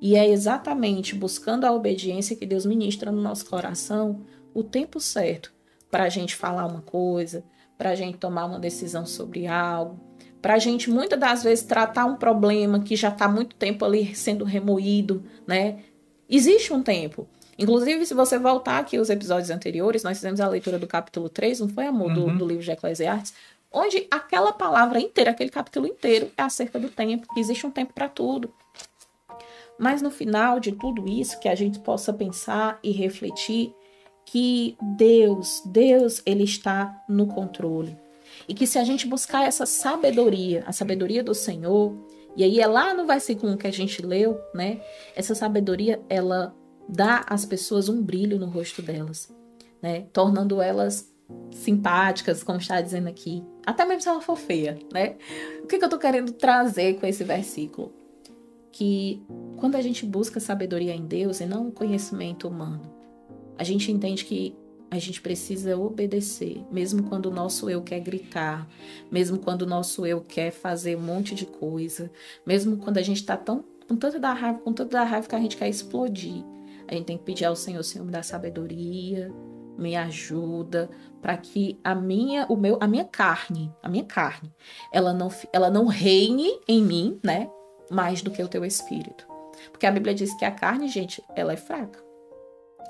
E 0.01 0.17
é 0.17 0.29
exatamente 0.29 1.15
buscando 1.15 1.65
a 1.65 1.73
obediência 1.73 2.37
que 2.37 2.47
Deus 2.47 2.65
ministra 2.65 3.13
no 3.13 3.21
nosso 3.21 3.47
coração 3.47 4.23
o 4.55 4.63
tempo 4.63 4.99
certo 4.99 5.53
para 5.91 6.05
a 6.05 6.09
gente 6.09 6.35
falar 6.35 6.67
uma 6.67 6.83
coisa, 6.83 7.45
para 7.77 7.91
a 7.91 7.95
gente 7.95 8.19
tomar 8.19 8.45
uma 8.45 8.59
decisão 8.59 9.05
sobre 9.05 9.47
algo, 9.47 9.99
para 10.41 10.55
a 10.55 10.59
gente 10.59 10.91
muitas 10.91 11.19
das 11.19 11.43
vezes 11.43 11.65
tratar 11.65 12.05
um 12.05 12.17
problema 12.17 12.81
que 12.81 12.97
já 12.97 13.09
está 13.09 13.29
muito 13.29 13.55
tempo 13.55 13.85
ali 13.85 14.15
sendo 14.15 14.45
remoído, 14.45 15.25
né? 15.47 15.81
Existe 16.29 16.73
um 16.73 16.83
tempo. 16.83 17.29
Inclusive, 17.59 18.05
se 18.07 18.15
você 18.15 18.39
voltar 18.39 18.79
aqui 18.79 18.99
os 18.99 19.11
episódios 19.11 19.51
anteriores, 19.51 20.03
nós 20.03 20.17
fizemos 20.17 20.41
a 20.41 20.49
leitura 20.49 20.79
do 20.79 20.87
capítulo 20.87 21.29
3, 21.29 21.61
não 21.61 21.69
foi, 21.69 21.87
amor, 21.87 22.09
uhum. 22.09 22.33
do, 22.33 22.39
do 22.39 22.47
livro 22.47 22.65
de 22.65 22.71
Eclesiastes, 22.71 23.35
onde 23.71 24.07
aquela 24.11 24.53
palavra 24.53 24.99
inteira, 24.99 25.31
aquele 25.31 25.51
capítulo 25.51 25.87
inteiro, 25.87 26.31
é 26.37 26.43
acerca 26.43 26.79
do 26.79 26.89
tempo, 26.89 27.27
que 27.33 27.41
existe 27.41 27.67
um 27.67 27.71
tempo 27.71 27.93
para 27.93 28.09
tudo. 28.09 28.53
Mas 29.79 30.03
no 30.03 30.11
final 30.11 30.59
de 30.59 30.73
tudo 30.73 31.09
isso, 31.09 31.39
que 31.39 31.49
a 31.49 31.55
gente 31.55 31.79
possa 31.79 32.13
pensar 32.13 32.79
e 32.83 32.91
refletir 32.91 33.75
que 34.25 34.77
Deus, 34.97 35.63
Deus, 35.67 36.23
ele 36.25 36.45
está 36.45 37.03
no 37.09 37.27
controle. 37.27 37.97
E 38.49 38.55
que 38.55 38.67
se 38.67 38.79
a 38.79 38.85
gente 38.85 39.07
buscar 39.07 39.45
essa 39.45 39.67
sabedoria, 39.67 40.65
a 40.67 40.73
sabedoria 40.73 41.23
do 41.23 41.35
Senhor, 41.35 41.95
e 42.37 42.43
aí 42.43 42.61
é 42.61 42.67
lá 42.67 42.95
no 42.95 43.07
versículo 43.07 43.57
que 43.57 43.67
a 43.67 43.73
gente 43.73 44.05
leu, 44.05 44.41
né? 44.55 44.81
Essa 45.15 45.35
sabedoria, 45.35 46.01
ela 46.09 46.55
dá 46.89 47.25
às 47.29 47.45
pessoas 47.45 47.89
um 47.89 48.03
brilho 48.03 48.39
no 48.39 48.47
rosto 48.47 48.81
delas, 48.81 49.33
né? 49.83 50.07
Tornando 50.13 50.61
elas 50.61 51.13
simpáticas, 51.51 52.43
como 52.43 52.59
está 52.59 52.81
dizendo 52.81 53.09
aqui. 53.09 53.45
Até 53.65 53.85
mesmo 53.85 54.03
se 54.03 54.09
ela 54.09 54.21
for 54.21 54.37
feia, 54.37 54.79
né? 54.93 55.17
O 55.63 55.67
que, 55.67 55.79
que 55.79 55.85
eu 55.85 55.89
tô 55.89 55.99
querendo 55.99 56.33
trazer 56.33 56.99
com 56.99 57.07
esse 57.07 57.23
versículo? 57.23 57.93
Que 58.71 59.23
quando 59.59 59.77
a 59.77 59.83
gente 59.83 60.07
busca 60.07 60.41
sabedoria 60.41 60.95
em 60.95 61.05
Deus 61.05 61.41
e 61.41 61.47
não 61.47 61.71
conhecimento 61.71 62.49
humano, 62.49 62.92
a 63.63 63.65
gente 63.65 63.93
entende 63.93 64.25
que 64.25 64.57
a 64.91 64.99
gente 64.99 65.23
precisa 65.23 65.79
obedecer, 65.79 66.65
mesmo 66.71 67.05
quando 67.05 67.27
o 67.27 67.31
nosso 67.31 67.71
eu 67.71 67.81
quer 67.81 68.01
gritar, 68.01 68.69
mesmo 69.09 69.39
quando 69.39 69.63
o 69.63 69.67
nosso 69.67 70.05
eu 70.05 70.21
quer 70.21 70.51
fazer 70.51 70.97
um 70.97 71.01
monte 71.01 71.33
de 71.33 71.47
coisa, 71.47 72.11
mesmo 72.45 72.77
quando 72.77 72.99
a 72.99 73.03
gente 73.03 73.19
está 73.19 73.37
tão 73.37 73.65
com 73.89 73.97
tanta 73.97 74.19
da 74.19 74.33
raiva, 74.33 74.59
com 74.59 74.73
tanta 74.73 74.91
da 74.91 75.05
raiva 75.05 75.29
que 75.29 75.35
a 75.35 75.39
gente 75.39 75.57
quer 75.57 75.69
explodir. 75.69 76.45
A 76.89 76.95
gente 76.95 77.05
tem 77.05 77.17
que 77.17 77.23
pedir 77.25 77.45
ao 77.45 77.55
Senhor, 77.55 77.83
Senhor, 77.85 78.05
me 78.05 78.11
dá 78.11 78.23
sabedoria, 78.23 79.33
me 79.79 79.95
ajuda 79.95 80.91
para 81.23 81.37
que 81.37 81.79
a 81.85 81.95
minha, 81.95 82.47
o 82.49 82.57
meu, 82.57 82.79
a 82.81 82.89
minha 82.89 83.05
carne, 83.05 83.73
a 83.81 83.89
minha 83.89 84.05
carne, 84.05 84.53
ela 84.93 85.15
não, 85.15 85.29
ela 85.53 85.71
não 85.71 85.87
reine 85.87 86.59
em 86.67 86.83
mim, 86.83 87.21
né? 87.23 87.49
Mais 87.91 88.23
do 88.23 88.31
que 88.31 88.43
o 88.43 88.49
teu 88.49 88.65
espírito. 88.65 89.25
Porque 89.71 89.87
a 89.87 89.93
Bíblia 89.93 90.15
diz 90.15 90.35
que 90.35 90.45
a 90.45 90.51
carne, 90.51 90.89
gente, 90.89 91.23
ela 91.37 91.53
é 91.53 91.57
fraca. 91.57 92.12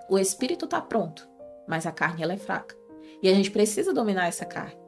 O 0.09 0.18
espírito 0.18 0.64
está 0.64 0.81
pronto, 0.81 1.28
mas 1.66 1.87
a 1.87 1.92
carne 1.92 2.22
ela 2.22 2.33
é 2.33 2.38
fraca. 2.38 2.76
E 3.22 3.28
a 3.28 3.35
gente 3.35 3.50
precisa 3.50 3.92
dominar 3.92 4.26
essa 4.26 4.44
carne. 4.44 4.81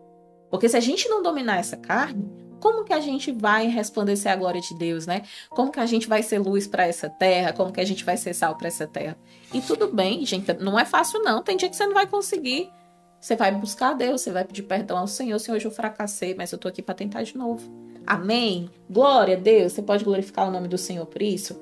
Porque 0.51 0.69
se 0.69 0.77
a 0.77 0.81
gente 0.81 1.09
não 1.09 1.23
dominar 1.23 1.59
essa 1.59 1.77
carne, 1.77 2.31
como 2.61 2.85
que 2.85 2.93
a 2.93 3.01
gente 3.01 3.31
vai 3.31 3.67
resplandecer 3.67 4.33
a 4.33 4.37
glória 4.37 4.61
de 4.61 4.75
Deus, 4.79 5.07
né? 5.07 5.23
Como 5.51 5.71
que 5.71 5.81
a 5.81 5.87
gente 5.87 6.09
vai 6.09 6.23
ser 6.23 6.38
luz 6.38 6.67
para 6.67 6.87
essa 6.87 7.11
terra? 7.11 7.53
Como 7.53 7.73
que 7.73 7.81
a 7.81 7.85
gente 7.85 8.05
vai 8.05 8.17
ser 8.17 8.33
sal 8.35 8.57
para 8.57 8.69
essa 8.69 8.87
terra? 8.87 9.19
E 9.53 9.61
tudo 9.61 9.88
bem, 9.88 10.25
gente, 10.25 10.53
não 10.55 10.79
é 10.79 10.85
fácil 10.85 11.23
não. 11.23 11.43
Tem 11.43 11.57
dia 11.57 11.69
que 11.69 11.77
você 11.77 11.87
não 11.87 11.95
vai 11.95 12.07
conseguir 12.07 12.71
Você 13.21 13.37
vai 13.37 13.53
buscar 13.53 13.90
a 13.90 13.95
Deus, 13.95 14.21
você 14.21 14.31
vai 14.31 14.45
pedir 14.45 14.64
perdão 14.64 14.99
ao 14.99 15.07
Senhor. 15.07 15.38
Senhor, 15.38 15.57
hoje 15.57 15.67
eu 15.67 15.71
fracassei, 15.71 16.35
mas 16.35 16.53
eu 16.53 16.59
tô 16.59 16.69
aqui 16.69 16.83
para 16.83 16.95
tentar 16.95 17.23
de 17.23 17.37
novo. 17.37 17.71
Amém? 18.07 18.69
Glória 18.88 19.37
a 19.37 19.40
Deus. 19.40 19.73
Você 19.73 19.83
pode 19.83 20.05
glorificar 20.05 20.47
o 20.47 20.51
nome 20.51 20.69
do 20.69 20.77
Senhor 20.77 21.07
por 21.07 21.23
isso? 21.23 21.59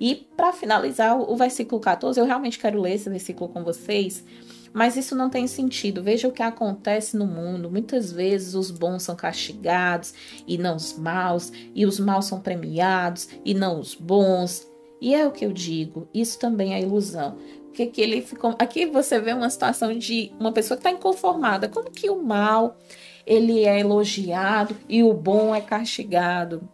E 0.00 0.26
para 0.36 0.52
finalizar 0.52 1.18
o 1.18 1.36
versículo 1.36 1.80
14, 1.80 2.18
eu 2.18 2.26
realmente 2.26 2.58
quero 2.58 2.80
ler 2.80 2.94
esse 2.94 3.08
versículo 3.08 3.48
com 3.48 3.62
vocês, 3.62 4.24
mas 4.72 4.96
isso 4.96 5.14
não 5.14 5.30
tem 5.30 5.46
sentido. 5.46 6.02
Veja 6.02 6.28
o 6.28 6.32
que 6.32 6.42
acontece 6.42 7.16
no 7.16 7.26
mundo. 7.26 7.70
Muitas 7.70 8.10
vezes 8.10 8.54
os 8.54 8.70
bons 8.70 9.02
são 9.02 9.14
castigados 9.14 10.12
e 10.46 10.58
não 10.58 10.76
os 10.76 10.98
maus, 10.98 11.52
e 11.74 11.86
os 11.86 12.00
maus 12.00 12.26
são 12.26 12.40
premiados 12.40 13.28
e 13.44 13.54
não 13.54 13.78
os 13.78 13.94
bons. 13.94 14.68
E 15.00 15.14
é 15.14 15.26
o 15.26 15.32
que 15.32 15.44
eu 15.44 15.52
digo, 15.52 16.08
isso 16.14 16.38
também 16.38 16.74
é 16.74 16.80
ilusão 16.80 17.36
que, 17.74 17.86
que 17.86 18.00
ele 18.00 18.22
ficou. 18.22 18.54
Aqui 18.58 18.86
você 18.86 19.20
vê 19.20 19.32
uma 19.34 19.50
situação 19.50 19.92
de 19.98 20.32
uma 20.38 20.52
pessoa 20.52 20.78
que 20.78 20.86
está 20.86 20.90
inconformada. 20.90 21.68
Como 21.68 21.90
que 21.90 22.08
o 22.08 22.22
mal 22.22 22.78
ele 23.26 23.64
é 23.64 23.80
elogiado 23.80 24.74
e 24.88 25.02
o 25.02 25.12
bom 25.12 25.54
é 25.54 25.60
castigado? 25.60 26.66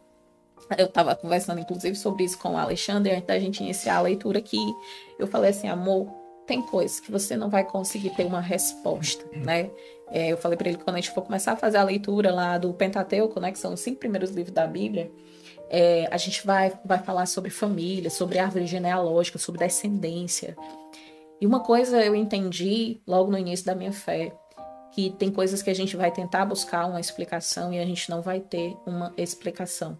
Eu 0.78 0.86
estava 0.86 1.14
conversando, 1.16 1.60
inclusive, 1.60 1.96
sobre 1.96 2.24
isso 2.24 2.38
com 2.38 2.54
o 2.54 2.56
Alexandre 2.56 3.12
antes 3.12 3.26
da 3.26 3.38
gente 3.38 3.62
iniciar 3.62 3.96
a 3.96 4.00
leitura 4.02 4.38
aqui. 4.38 4.60
Eu 5.18 5.26
falei 5.26 5.50
assim, 5.50 5.68
amor, 5.68 6.06
tem 6.46 6.62
coisas 6.62 7.00
que 7.00 7.10
você 7.10 7.36
não 7.36 7.48
vai 7.48 7.64
conseguir 7.64 8.10
ter 8.10 8.24
uma 8.24 8.40
resposta, 8.40 9.24
né? 9.36 9.70
É, 10.10 10.32
eu 10.32 10.36
falei 10.36 10.56
para 10.56 10.68
ele 10.68 10.78
que 10.78 10.84
quando 10.84 10.96
a 10.96 11.00
gente 11.00 11.12
for 11.12 11.22
começar 11.22 11.52
a 11.52 11.56
fazer 11.56 11.78
a 11.78 11.82
leitura 11.84 12.32
lá 12.32 12.58
do 12.58 12.72
Pentateuco, 12.72 13.38
né, 13.38 13.52
que 13.52 13.58
são 13.58 13.72
os 13.72 13.80
cinco 13.80 14.00
primeiros 14.00 14.30
livros 14.30 14.52
da 14.52 14.66
Bíblia, 14.66 15.10
é, 15.68 16.08
a 16.10 16.16
gente 16.16 16.44
vai, 16.44 16.72
vai 16.84 16.98
falar 16.98 17.26
sobre 17.26 17.50
família, 17.50 18.10
sobre 18.10 18.40
árvore 18.40 18.66
genealógica, 18.66 19.38
sobre 19.38 19.60
descendência. 19.60 20.56
E 21.40 21.46
uma 21.46 21.60
coisa 21.60 22.04
eu 22.04 22.14
entendi 22.16 23.00
logo 23.06 23.30
no 23.30 23.38
início 23.38 23.64
da 23.64 23.74
minha 23.74 23.92
fé, 23.92 24.32
que 24.90 25.10
tem 25.10 25.30
coisas 25.30 25.62
que 25.62 25.70
a 25.70 25.74
gente 25.74 25.96
vai 25.96 26.10
tentar 26.10 26.44
buscar 26.44 26.86
uma 26.86 26.98
explicação 26.98 27.72
e 27.72 27.78
a 27.78 27.86
gente 27.86 28.10
não 28.10 28.20
vai 28.20 28.40
ter 28.40 28.76
uma 28.84 29.14
explicação. 29.16 29.96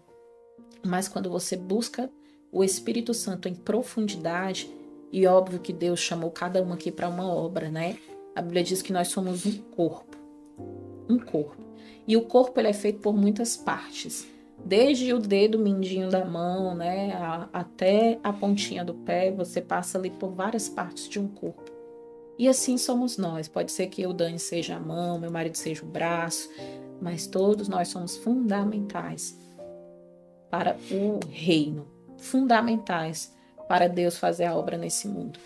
Mas 0.83 1.07
quando 1.07 1.29
você 1.29 1.55
busca 1.55 2.09
o 2.51 2.63
Espírito 2.63 3.13
Santo 3.13 3.47
em 3.47 3.55
profundidade, 3.55 4.69
e 5.11 5.25
óbvio 5.27 5.59
que 5.59 5.73
Deus 5.73 5.99
chamou 5.99 6.31
cada 6.31 6.61
um 6.61 6.73
aqui 6.73 6.91
para 6.91 7.09
uma 7.09 7.27
obra, 7.27 7.69
né? 7.69 7.97
A 8.35 8.41
Bíblia 8.41 8.63
diz 8.63 8.81
que 8.81 8.93
nós 8.93 9.09
somos 9.09 9.45
um 9.45 9.57
corpo. 9.57 10.17
Um 11.09 11.19
corpo. 11.19 11.61
E 12.07 12.15
o 12.15 12.21
corpo 12.21 12.59
ele 12.59 12.69
é 12.69 12.73
feito 12.73 12.99
por 12.99 13.13
muitas 13.13 13.55
partes 13.55 14.27
desde 14.65 15.13
o 15.13 15.19
dedo 15.19 15.57
mindinho 15.57 16.09
da 16.09 16.23
mão, 16.23 16.75
né, 16.75 17.13
a, 17.13 17.49
até 17.51 18.19
a 18.23 18.31
pontinha 18.31 18.83
do 18.83 18.93
pé, 18.93 19.31
você 19.31 19.61
passa 19.61 19.97
ali 19.97 20.09
por 20.09 20.31
várias 20.31 20.69
partes 20.69 21.09
de 21.09 21.19
um 21.19 21.27
corpo. 21.27 21.71
E 22.37 22.47
assim 22.47 22.77
somos 22.77 23.17
nós. 23.17 23.47
Pode 23.47 23.71
ser 23.71 23.87
que 23.87 24.05
o 24.07 24.13
Dani 24.13 24.39
seja 24.39 24.75
a 24.75 24.79
mão, 24.79 25.19
meu 25.19 25.31
marido 25.31 25.55
seja 25.55 25.83
o 25.83 25.87
braço, 25.87 26.49
mas 27.01 27.27
todos 27.27 27.67
nós 27.67 27.89
somos 27.89 28.17
fundamentais 28.17 29.37
para 30.51 30.75
o 30.91 31.19
reino, 31.29 31.87
fundamentais 32.17 33.33
para 33.67 33.87
Deus 33.87 34.17
fazer 34.17 34.45
a 34.45 34.55
obra 34.55 34.77
nesse 34.77 35.07
mundo. 35.07 35.39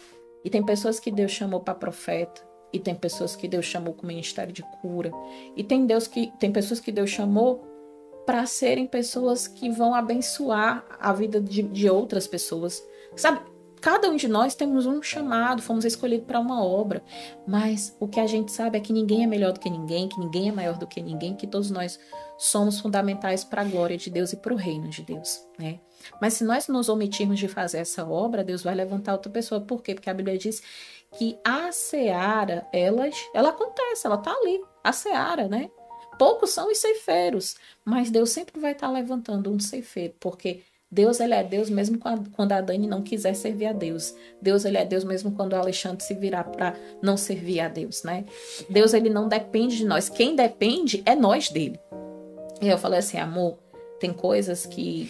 E 0.44 0.50
tem 0.50 0.64
pessoas 0.64 1.00
que 1.00 1.12
Deus 1.12 1.32
chamou 1.32 1.60
para 1.60 1.76
profeta, 1.76 2.42
e 2.74 2.80
tem 2.80 2.94
pessoas 2.94 3.36
que 3.36 3.48
Deus 3.48 3.66
chamou 3.66 3.94
com 3.94 4.06
ministério 4.06 4.52
de 4.52 4.64
cura, 4.82 5.12
e 5.56 5.64
tem 5.64 5.86
Deus 5.86 6.08
que 6.08 6.34
tem 6.40 6.52
pessoas 6.52 6.80
que 6.80 6.92
Deus 6.92 7.10
chamou 7.10 7.64
para 8.26 8.46
serem 8.48 8.88
pessoas 8.88 9.48
que 9.48 9.70
vão 9.70 9.94
abençoar 9.94 10.84
a 11.00 11.14
vida 11.14 11.40
de, 11.40 11.62
de 11.62 11.90
outras 11.90 12.28
pessoas. 12.28 12.84
Sabe, 13.16 13.40
cada 13.80 14.10
um 14.10 14.16
de 14.16 14.28
nós 14.28 14.56
temos 14.56 14.88
um 14.88 15.02
chamado, 15.02 15.62
fomos 15.62 15.86
escolhidos 15.86 16.26
para 16.26 16.40
uma 16.40 16.66
obra, 16.66 17.04
mas 17.48 17.96
o 18.00 18.08
que 18.08 18.20
a 18.20 18.26
gente 18.26 18.52
sabe 18.52 18.78
é 18.80 18.82
que 18.82 18.92
ninguém 18.92 19.24
é 19.24 19.28
melhor 19.28 19.54
do 19.54 19.60
que 19.60 19.70
ninguém, 19.70 20.10
que 20.10 20.20
ninguém 20.20 20.50
é 20.50 20.52
maior 20.52 20.78
do 20.78 20.88
que 20.88 21.02
ninguém, 21.02 21.36
que 21.36 21.46
todos 21.46 21.70
nós 21.70 22.00
somos 22.38 22.80
fundamentais 22.80 23.44
para 23.44 23.62
a 23.62 23.66
glória 23.66 23.98
de 23.98 24.10
Deus 24.10 24.34
e 24.34 24.38
para 24.38 24.54
o 24.54 24.58
reino 24.58 24.90
de 24.90 25.02
Deus, 25.02 25.42
né? 25.58 25.80
Mas 26.22 26.34
se 26.34 26.44
nós 26.44 26.68
nos 26.68 26.90
omitirmos 26.90 27.40
de 27.40 27.48
fazer 27.48 27.80
essa 27.80 28.06
obra, 28.06 28.44
Deus 28.44 28.62
vai 28.62 28.76
levantar 28.76 29.14
outra 29.14 29.32
pessoa. 29.32 29.62
Por 29.62 29.82
quê? 29.82 29.94
Porque 29.94 30.10
a 30.10 30.14
Bíblia 30.14 30.38
diz 30.38 30.62
que 31.18 31.38
a 31.44 31.72
seara, 31.72 32.68
elas, 32.72 33.16
ela 33.34 33.50
acontece, 33.50 34.06
ela 34.06 34.18
tá 34.18 34.32
ali, 34.32 34.62
a 34.84 34.92
seara, 34.92 35.48
né? 35.48 35.70
Poucos 36.18 36.52
são 36.52 36.72
os 36.72 36.78
ceifeiros, 36.78 37.56
mas 37.84 38.10
Deus 38.10 38.30
sempre 38.30 38.60
vai 38.60 38.72
estar 38.72 38.90
levantando 38.90 39.52
um 39.52 39.60
ceifeiro, 39.60 40.14
porque 40.20 40.62
Deus 40.90 41.20
ele 41.20 41.34
é 41.34 41.44
Deus 41.44 41.70
mesmo 41.70 42.00
quando 42.00 42.52
a 42.54 42.62
Dani 42.62 42.88
não 42.88 43.02
quiser 43.02 43.34
servir 43.34 43.66
a 43.66 43.74
Deus. 43.74 44.16
Deus 44.42 44.64
ele 44.64 44.78
é 44.78 44.86
Deus 44.86 45.04
mesmo 45.04 45.32
quando 45.32 45.54
o 45.54 45.58
Alexandre 45.58 46.04
se 46.04 46.14
virar 46.14 46.46
para 46.46 46.74
não 47.02 47.18
servir 47.18 47.60
a 47.60 47.68
Deus, 47.68 48.04
né? 48.04 48.24
Deus 48.70 48.94
ele 48.94 49.10
não 49.10 49.28
depende 49.28 49.78
de 49.78 49.86
nós. 49.86 50.08
Quem 50.08 50.36
depende 50.36 51.04
é 51.06 51.14
nós 51.14 51.50
dele. 51.50 51.78
E 52.62 52.68
eu 52.68 52.78
falei 52.78 53.00
assim, 53.00 53.18
amor, 53.18 53.58
tem 54.00 54.14
coisas 54.14 54.66
que 54.66 55.10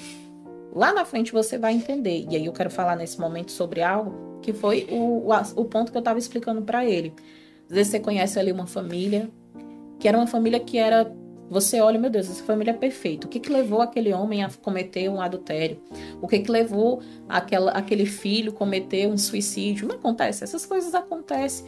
lá 0.73 0.93
na 0.93 1.05
frente 1.05 1.31
você 1.31 1.57
vai 1.57 1.73
entender. 1.73 2.25
E 2.29 2.35
aí 2.35 2.45
eu 2.45 2.53
quero 2.53 2.69
falar 2.69 2.95
nesse 2.95 3.19
momento 3.19 3.51
sobre 3.51 3.81
algo 3.81 4.39
que 4.41 4.53
foi 4.53 4.87
o, 4.91 5.27
o, 5.27 5.61
o 5.61 5.65
ponto 5.65 5.91
que 5.91 5.97
eu 5.97 5.99
estava 5.99 6.19
explicando 6.19 6.61
para 6.61 6.85
ele. 6.85 7.13
Às 7.69 7.75
vezes 7.75 7.91
você 7.91 7.99
conhece 7.99 8.39
ali 8.39 8.51
uma 8.51 8.67
família 8.67 9.29
que 9.99 10.07
era 10.07 10.17
uma 10.17 10.27
família 10.27 10.59
que 10.59 10.77
era 10.77 11.11
você 11.49 11.79
olha, 11.79 11.99
meu 11.99 12.09
Deus, 12.09 12.27
essa 12.27 12.43
família 12.43 12.71
é 12.71 12.73
perfeita. 12.73 13.27
O 13.27 13.29
que, 13.29 13.39
que 13.39 13.51
levou 13.51 13.79
aquele 13.79 14.11
homem 14.11 14.43
a 14.43 14.49
cometer 14.49 15.07
um 15.09 15.21
adultério? 15.21 15.79
O 16.19 16.27
que, 16.27 16.39
que 16.39 16.51
levou 16.51 17.01
aquela, 17.29 17.71
aquele 17.71 18.05
filho 18.05 18.51
a 18.51 18.55
cometer 18.55 19.07
um 19.07 19.17
suicídio? 19.17 19.87
Não 19.87 19.95
acontece, 19.95 20.43
essas 20.43 20.65
coisas 20.65 20.95
acontecem. 20.95 21.65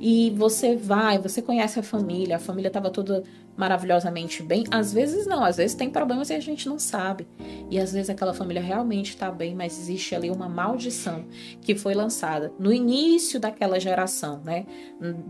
E 0.00 0.30
você 0.30 0.74
vai, 0.74 1.18
você 1.18 1.42
conhece 1.42 1.78
a 1.78 1.82
família, 1.82 2.36
a 2.36 2.38
família 2.38 2.68
estava 2.68 2.90
toda 2.90 3.22
maravilhosamente 3.54 4.42
bem. 4.42 4.64
Às 4.70 4.94
vezes 4.94 5.26
não, 5.26 5.44
às 5.44 5.58
vezes 5.58 5.76
tem 5.76 5.90
problemas 5.90 6.30
e 6.30 6.34
a 6.34 6.40
gente 6.40 6.66
não 6.66 6.78
sabe. 6.78 7.28
E 7.70 7.78
às 7.78 7.92
vezes 7.92 8.08
aquela 8.08 8.32
família 8.32 8.62
realmente 8.62 9.10
está 9.10 9.30
bem, 9.30 9.54
mas 9.54 9.78
existe 9.78 10.14
ali 10.14 10.30
uma 10.30 10.48
maldição 10.48 11.26
que 11.60 11.74
foi 11.74 11.92
lançada 11.92 12.50
no 12.58 12.72
início 12.72 13.38
daquela 13.38 13.78
geração, 13.78 14.40
né? 14.42 14.64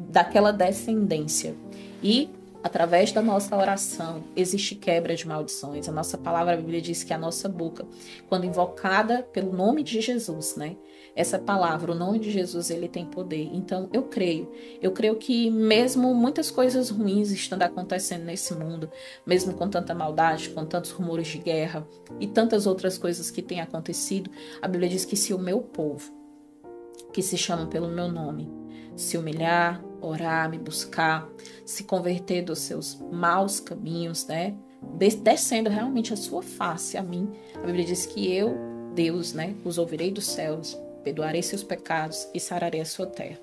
Daquela 0.09 0.53
descendência. 0.53 1.57
E 2.01 2.31
Através 2.63 3.11
da 3.11 3.23
nossa 3.23 3.57
oração 3.57 4.23
existe 4.37 4.75
quebra 4.75 5.17
de 5.17 5.27
maldições. 5.27 5.89
A 5.89 5.93
nossa 5.93 6.19
palavra, 6.19 6.53
a 6.53 6.57
Bíblia 6.57 6.81
diz 6.81 7.03
que 7.03 7.15
a 7.15 7.19
nossa 7.19 7.49
boca, 7.49 7.87
quando 8.29 8.45
invocada 8.45 9.23
pelo 9.33 9.51
nome 9.53 9.83
de 9.83 10.01
Jesus, 10.01 10.57
né? 10.57 10.77
Essa 11.15 11.39
palavra, 11.39 11.93
o 11.93 11.95
nome 11.95 12.19
de 12.19 12.31
Jesus, 12.31 12.71
ele 12.71 12.89
tem 12.89 13.05
poder. 13.05 13.51
Então, 13.53 13.89
eu 13.93 14.05
creio. 14.05 14.51
Eu 14.81 14.93
creio 14.93 15.17
que 15.17 15.51
mesmo 15.51 16.15
muitas 16.15 16.51
coisas 16.51 16.91
ruins 16.91 17.31
estando 17.31 17.63
acontecendo 17.63 18.25
nesse 18.25 18.55
mundo, 18.55 18.91
mesmo 19.27 19.55
com 19.55 19.69
tanta 19.69 19.95
maldade, 19.95 20.51
com 20.51 20.65
tantos 20.65 20.91
rumores 20.91 21.29
de 21.29 21.39
guerra 21.39 21.87
e 22.19 22.27
tantas 22.27 22.67
outras 22.67 22.97
coisas 22.97 23.31
que 23.31 23.43
têm 23.43 23.61
acontecido, 23.61 24.31
a 24.63 24.69
Bíblia 24.69 24.89
diz 24.89 25.05
que 25.05 25.17
se 25.17 25.35
o 25.35 25.39
meu 25.39 25.61
povo, 25.61 26.13
que 27.13 27.23
se 27.23 27.37
chama 27.37 27.67
pelo 27.67 27.89
meu 27.89 28.09
nome, 28.09 28.49
se 28.97 29.19
humilhar, 29.19 29.83
orar, 30.01 30.49
me 30.49 30.59
buscar, 30.59 31.29
se 31.65 31.85
converter 31.85 32.43
dos 32.43 32.61
seus 32.61 33.01
maus 33.11 33.61
caminhos, 33.61 34.27
né? 34.27 34.55
Descendo 35.23 35.69
realmente 35.69 36.13
a 36.13 36.17
sua 36.17 36.43
face 36.43 36.97
a 36.97 37.03
mim. 37.03 37.31
A 37.57 37.67
Bíblia 37.67 37.85
diz 37.85 38.07
que 38.07 38.33
eu, 38.33 38.57
Deus, 38.95 39.33
né, 39.33 39.55
os 39.65 39.79
ouvirei 39.79 40.11
dos 40.11 40.27
céus, 40.27 40.77
perdoarei 41.03 41.43
seus 41.43 41.63
pecados 41.63 42.29
e 42.35 42.41
sararei 42.41 42.81
a 42.81 42.85
sua 42.85 43.07
terra. 43.07 43.39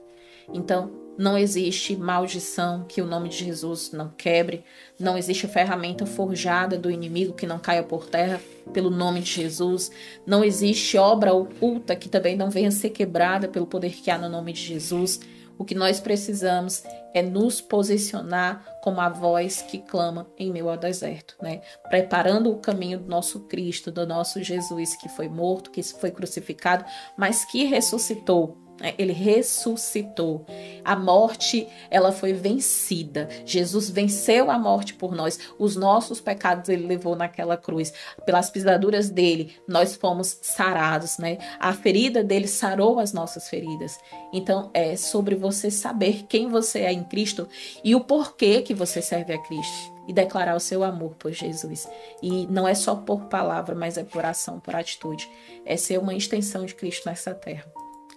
Então, 0.54 0.92
não 1.18 1.38
existe 1.38 1.96
maldição 1.96 2.86
que 2.88 3.02
o 3.02 3.06
nome 3.06 3.28
de 3.30 3.44
Jesus 3.44 3.92
não 3.92 4.10
quebre, 4.16 4.64
não 5.00 5.18
existe 5.18 5.48
ferramenta 5.48 6.06
forjada 6.06 6.78
do 6.78 6.92
inimigo 6.92 7.34
que 7.34 7.48
não 7.48 7.58
caia 7.58 7.82
por 7.82 8.06
terra 8.06 8.40
pelo 8.72 8.90
nome 8.90 9.22
de 9.22 9.32
Jesus, 9.32 9.90
não 10.26 10.44
existe 10.44 10.98
obra 10.98 11.34
oculta 11.34 11.96
que 11.96 12.08
também 12.08 12.38
não 12.38 12.52
venha 12.52 12.70
ser 12.70 12.92
quebrada 12.92 13.48
pelo 13.48 13.66
poder 13.66 13.94
que 13.94 14.12
há 14.12 14.18
no 14.18 14.30
nome 14.30 14.54
de 14.54 14.62
Jesus. 14.62 15.20
O 15.58 15.66
que 15.66 15.74
nós 15.74 16.00
precisamos 16.00 16.84
é 17.14 17.22
nos 17.22 17.60
posicionar 17.60 18.64
como 18.82 19.02
a 19.02 19.10
voz 19.10 19.62
que 19.62 19.80
clama 19.80 20.28
em 20.38 20.52
meio 20.52 20.70
ao 20.70 20.78
deserto, 20.78 21.36
né? 21.42 21.62
Preparando 21.90 22.52
o 22.52 22.60
caminho 22.60 23.00
do 23.00 23.10
nosso 23.10 23.48
Cristo, 23.48 23.92
do 23.92 24.06
nosso 24.06 24.44
Jesus 24.44 24.96
que 24.96 25.10
foi 25.10 25.28
morto, 25.28 25.72
que 25.72 25.82
foi 25.82 26.12
crucificado, 26.12 26.86
mas 27.18 27.44
que 27.46 27.64
ressuscitou? 27.64 28.67
Ele 28.98 29.14
ressuscitou. 29.14 30.46
A 30.84 30.96
morte, 30.96 31.68
ela 31.90 32.12
foi 32.12 32.34
vencida. 32.34 33.28
Jesus 33.46 33.90
venceu 33.90 34.52
a 34.52 34.60
morte 34.60 34.94
por 34.94 35.16
nós. 35.16 35.40
Os 35.58 35.76
nossos 35.76 36.22
pecados 36.22 36.70
ele 36.70 36.86
levou 36.86 37.16
naquela 37.16 37.58
cruz. 37.58 37.94
Pelas 38.26 38.50
pisaduras 38.50 39.10
dele, 39.10 39.56
nós 39.68 39.96
fomos 39.96 40.38
sarados, 40.42 41.18
né? 41.18 41.38
A 41.60 41.74
ferida 41.74 42.24
dele 42.24 42.48
sarou 42.48 43.00
as 43.00 43.14
nossas 43.14 43.50
feridas. 43.50 44.00
Então, 44.32 44.70
é 44.74 44.96
sobre 44.96 45.36
você 45.36 45.72
saber 45.72 46.26
quem 46.28 46.48
você 46.48 46.80
é 46.82 46.92
em 46.92 47.04
Cristo 47.04 47.48
e 47.84 47.96
o 47.96 48.02
porquê 48.02 48.62
que 48.62 48.74
você 48.74 49.02
serve 49.02 49.34
a 49.34 49.42
Cristo 49.42 49.98
e 50.08 50.14
declarar 50.14 50.56
o 50.56 50.60
seu 50.60 50.84
amor 50.84 51.16
por 51.16 51.32
Jesus. 51.32 51.88
E 52.22 52.48
não 52.48 52.68
é 52.68 52.74
só 52.74 52.96
por 52.96 53.26
palavra, 53.26 53.76
mas 53.76 53.98
é 53.98 54.04
por 54.04 54.24
ação, 54.24 54.60
por 54.60 54.76
atitude. 54.76 55.30
É 55.66 55.76
ser 55.76 56.00
uma 56.00 56.14
extensão 56.14 56.66
de 56.66 56.74
Cristo 56.74 57.10
nessa 57.10 57.34
terra. 57.34 57.66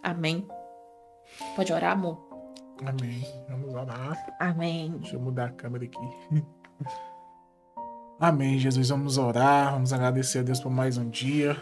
Amém. 0.02 0.46
Pode 1.54 1.72
orar, 1.72 1.92
amor? 1.92 2.18
Amém. 2.84 3.24
Vamos 3.48 3.74
orar. 3.74 4.16
Amém. 4.38 4.96
Deixa 4.98 5.16
eu 5.16 5.20
mudar 5.20 5.46
a 5.46 5.52
câmera 5.52 5.84
aqui. 5.84 5.98
Amém, 8.18 8.58
Jesus. 8.58 8.88
Vamos 8.88 9.18
orar. 9.18 9.72
Vamos 9.72 9.92
agradecer 9.92 10.40
a 10.40 10.42
Deus 10.42 10.60
por 10.60 10.70
mais 10.70 10.96
um 10.98 11.08
dia. 11.08 11.56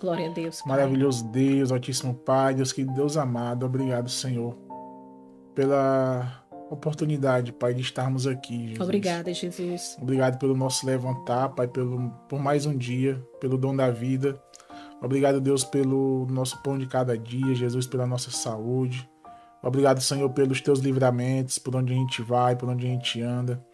Glória 0.00 0.28
a 0.28 0.32
Deus. 0.32 0.60
Pai. 0.60 0.68
Maravilhoso 0.68 1.28
Deus, 1.28 1.70
Altíssimo 1.72 2.14
Pai, 2.14 2.54
Deus 2.54 2.72
que 2.72 2.84
Deus 2.84 3.16
amado. 3.16 3.64
Obrigado, 3.64 4.10
Senhor, 4.10 4.56
pela 5.54 6.44
oportunidade, 6.70 7.52
Pai, 7.52 7.72
de 7.72 7.82
estarmos 7.82 8.26
aqui. 8.26 8.68
Jesus. 8.68 8.80
Obrigada, 8.80 9.32
Jesus. 9.32 9.96
Obrigado 10.00 10.38
pelo 10.38 10.56
nosso 10.56 10.86
levantar, 10.86 11.50
Pai, 11.50 11.68
pelo, 11.68 12.10
por 12.28 12.38
mais 12.38 12.66
um 12.66 12.76
dia, 12.76 13.22
pelo 13.40 13.56
dom 13.56 13.74
da 13.74 13.90
vida. 13.90 14.38
Obrigado, 15.02 15.40
Deus, 15.40 15.64
pelo 15.64 16.26
nosso 16.30 16.62
pão 16.62 16.78
de 16.78 16.86
cada 16.86 17.16
dia, 17.16 17.54
Jesus, 17.54 17.86
pela 17.86 18.06
nossa 18.06 18.30
saúde. 18.30 19.08
Obrigado, 19.62 20.00
Senhor, 20.00 20.28
pelos 20.30 20.60
teus 20.60 20.80
livramentos, 20.80 21.58
por 21.58 21.74
onde 21.74 21.92
a 21.92 21.96
gente 21.96 22.22
vai, 22.22 22.54
por 22.54 22.68
onde 22.68 22.86
a 22.86 22.90
gente 22.90 23.20
anda. 23.22 23.64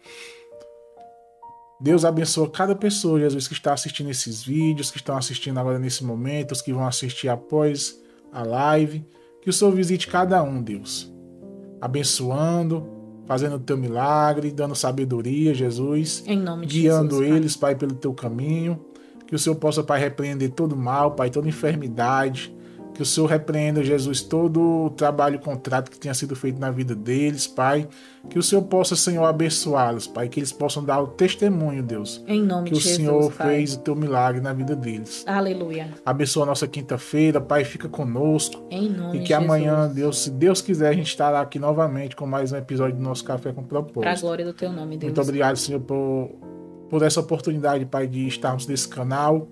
Deus 1.81 2.05
abençoa 2.05 2.49
cada 2.49 2.75
pessoa, 2.75 3.19
Jesus, 3.19 3.47
que 3.47 3.53
está 3.53 3.73
assistindo 3.73 4.09
esses 4.09 4.43
vídeos, 4.43 4.91
que 4.91 4.97
estão 4.97 5.17
assistindo 5.17 5.59
agora 5.59 5.79
nesse 5.79 6.03
momento, 6.03 6.51
os 6.51 6.61
que 6.61 6.71
vão 6.71 6.85
assistir 6.85 7.27
após 7.27 7.99
a 8.31 8.43
live. 8.43 9.05
Que 9.41 9.49
o 9.49 9.53
Senhor 9.53 9.71
visite 9.71 10.07
cada 10.07 10.43
um, 10.43 10.61
Deus. 10.61 11.11
Abençoando, 11.81 12.87
fazendo 13.25 13.55
o 13.55 13.59
teu 13.59 13.75
milagre, 13.75 14.51
dando 14.51 14.75
sabedoria, 14.75 15.53
Jesus. 15.53 16.23
Em 16.27 16.37
nome 16.37 16.67
de 16.67 16.81
guiando 16.81 17.15
Jesus. 17.15 17.27
Pai. 17.27 17.37
eles, 17.37 17.57
Pai, 17.57 17.75
pelo 17.75 17.95
teu 17.95 18.13
caminho. 18.13 18.85
Que 19.31 19.35
o 19.35 19.39
Senhor 19.39 19.55
possa, 19.55 19.81
Pai, 19.81 19.97
repreender 19.97 20.49
todo 20.51 20.75
mal, 20.75 21.11
Pai, 21.11 21.29
toda 21.29 21.47
enfermidade. 21.47 22.53
Que 22.93 23.01
o 23.01 23.05
Senhor 23.05 23.27
repreenda, 23.27 23.81
Jesus, 23.81 24.21
todo 24.21 24.59
o 24.87 24.89
trabalho 24.89 25.39
contrato 25.39 25.89
que 25.89 25.97
tenha 25.97 26.13
sido 26.13 26.35
feito 26.35 26.59
na 26.59 26.69
vida 26.69 26.93
deles, 26.93 27.47
Pai. 27.47 27.87
Que 28.29 28.37
o 28.37 28.43
Senhor 28.43 28.61
possa, 28.63 28.93
Senhor, 28.93 29.23
abençoá-los, 29.23 30.05
Pai. 30.05 30.27
Que 30.27 30.41
eles 30.41 30.51
possam 30.51 30.83
dar 30.83 30.99
o 30.99 31.07
testemunho, 31.07 31.81
Deus. 31.81 32.21
Em 32.27 32.43
nome 32.43 32.65
Que 32.69 32.73
de 32.75 32.79
o 32.79 32.81
Jesus. 32.81 32.97
Senhor 32.97 33.31
Pai. 33.31 33.47
fez 33.55 33.75
o 33.75 33.79
teu 33.79 33.95
milagre 33.95 34.41
na 34.41 34.51
vida 34.51 34.75
deles. 34.75 35.23
Aleluia. 35.25 35.91
Abençoa 36.05 36.43
a 36.43 36.47
nossa 36.47 36.67
quinta-feira, 36.67 37.39
Pai. 37.39 37.63
Fica 37.63 37.87
conosco. 37.87 38.61
Em 38.69 38.89
nome 38.89 39.19
E 39.19 39.21
que 39.21 39.27
de 39.27 39.33
amanhã, 39.33 39.77
Jesus. 39.83 39.95
Deus, 39.95 40.17
se 40.23 40.29
Deus 40.29 40.61
quiser, 40.61 40.89
a 40.89 40.93
gente 40.93 41.07
estará 41.07 41.39
aqui 41.39 41.57
novamente 41.57 42.17
com 42.17 42.27
mais 42.27 42.51
um 42.51 42.57
episódio 42.57 42.97
do 42.97 43.01
nosso 43.01 43.23
Café 43.23 43.53
com 43.53 43.63
Para 43.63 43.79
a 43.79 43.83
Propósito. 43.83 44.21
glória 44.23 44.43
do 44.43 44.53
teu 44.53 44.69
nome, 44.73 44.97
Deus. 44.97 45.03
Muito 45.13 45.21
obrigado, 45.21 45.55
Senhor, 45.55 45.79
por, 45.79 46.29
por 46.91 47.03
essa 47.03 47.21
oportunidade, 47.21 47.85
Pai, 47.85 48.05
de 48.05 48.27
estarmos 48.27 48.67
nesse 48.67 48.85
canal. 48.85 49.47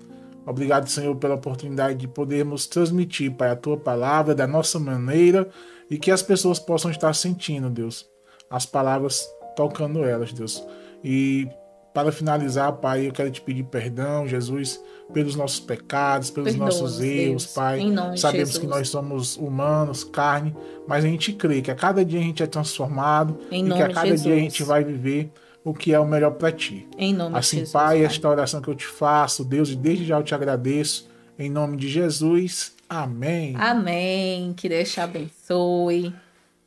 Obrigado, 0.46 0.86
Senhor, 0.88 1.16
pela 1.16 1.36
oportunidade 1.36 1.96
de 1.96 2.06
podermos 2.06 2.66
transmitir, 2.66 3.32
Pai, 3.32 3.48
a 3.48 3.56
tua 3.56 3.78
palavra 3.78 4.34
da 4.34 4.46
nossa 4.46 4.78
maneira 4.78 5.48
e 5.90 5.96
que 5.96 6.10
as 6.10 6.22
pessoas 6.22 6.58
possam 6.58 6.90
estar 6.90 7.14
sentindo, 7.14 7.70
Deus, 7.70 8.06
as 8.50 8.66
palavras 8.66 9.26
tocando 9.56 10.04
elas, 10.04 10.34
Deus. 10.34 10.62
E 11.02 11.48
para 11.94 12.12
finalizar, 12.12 12.74
Pai, 12.74 13.08
eu 13.08 13.12
quero 13.12 13.30
te 13.30 13.40
pedir 13.40 13.64
perdão, 13.64 14.28
Jesus, 14.28 14.78
pelos 15.10 15.34
nossos 15.34 15.60
pecados, 15.60 16.30
pelos 16.30 16.50
Perdoa-nos, 16.50 16.78
nossos 16.78 17.00
erros, 17.00 17.44
Deus. 17.44 17.46
Pai. 17.54 17.80
Em 17.80 17.90
nome 17.90 18.14
de 18.16 18.20
Sabemos 18.20 18.48
Jesus. 18.50 18.58
que 18.58 18.66
nós 18.66 18.86
somos 18.90 19.38
humanos, 19.38 20.04
carne, 20.04 20.54
mas 20.86 21.06
a 21.06 21.08
gente 21.08 21.32
crê 21.32 21.62
que 21.62 21.70
a 21.70 21.74
cada 21.74 22.04
dia 22.04 22.20
a 22.20 22.22
gente 22.22 22.42
é 22.42 22.46
transformado 22.46 23.38
Em 23.50 23.66
e 23.66 23.72
que 23.72 23.82
a 23.82 23.88
cada 23.88 24.08
Jesus. 24.08 24.22
dia 24.24 24.34
a 24.34 24.38
gente 24.38 24.62
vai 24.62 24.84
viver 24.84 25.32
o 25.64 25.74
que 25.74 25.92
é 25.92 26.00
o 26.00 26.06
melhor 26.06 26.32
para 26.32 26.52
ti. 26.52 26.88
Em 26.96 27.12
nome 27.12 27.32
de 27.32 27.38
Assim, 27.38 27.58
Jesus. 27.58 27.72
Pai, 27.72 28.04
esta 28.04 28.28
oração 28.28 28.60
que 28.60 28.68
eu 28.68 28.74
te 28.74 28.86
faço, 28.86 29.44
Deus, 29.44 29.70
e 29.70 29.76
desde 29.76 30.06
já 30.06 30.18
eu 30.18 30.22
te 30.22 30.34
agradeço. 30.34 31.08
Em 31.38 31.50
nome 31.50 31.76
de 31.76 31.88
Jesus. 31.88 32.74
Amém. 32.88 33.54
Amém. 33.56 34.52
Que 34.54 34.68
Deus 34.68 34.90
te 34.90 35.00
abençoe. 35.00 36.14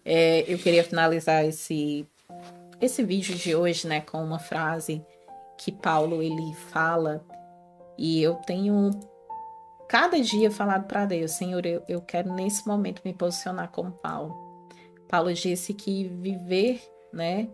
É, 0.05 0.43
eu 0.51 0.57
queria 0.57 0.83
finalizar 0.83 1.45
esse, 1.45 2.05
esse 2.81 3.03
vídeo 3.03 3.35
de 3.35 3.55
hoje, 3.55 3.87
né, 3.87 4.01
com 4.01 4.23
uma 4.23 4.39
frase 4.39 5.01
que 5.57 5.71
Paulo 5.71 6.21
ele 6.21 6.53
fala 6.71 7.23
e 7.97 8.21
eu 8.21 8.35
tenho 8.35 8.91
cada 9.87 10.19
dia 10.19 10.49
falado 10.49 10.87
para 10.87 11.05
Deus, 11.05 11.31
Senhor, 11.31 11.65
eu, 11.65 11.83
eu 11.87 12.01
quero 12.01 12.33
nesse 12.33 12.67
momento 12.67 13.01
me 13.05 13.13
posicionar 13.13 13.69
como 13.69 13.91
Paulo. 13.91 14.35
Paulo 15.07 15.31
disse 15.33 15.73
que 15.73 16.05
viver, 16.05 16.81
né, 17.13 17.47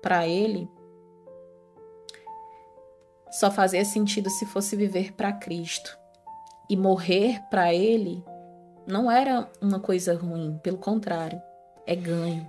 para 0.00 0.26
ele 0.26 0.68
só 3.30 3.50
fazia 3.50 3.84
sentido 3.84 4.28
se 4.28 4.44
fosse 4.46 4.76
viver 4.76 5.12
para 5.12 5.32
Cristo. 5.32 5.98
E 6.68 6.76
morrer 6.76 7.40
para 7.50 7.74
ele 7.74 8.22
não 8.86 9.10
era 9.10 9.48
uma 9.60 9.80
coisa 9.80 10.14
ruim, 10.14 10.58
pelo 10.62 10.78
contrário, 10.78 11.40
é 11.86 11.94
ganho. 11.94 12.46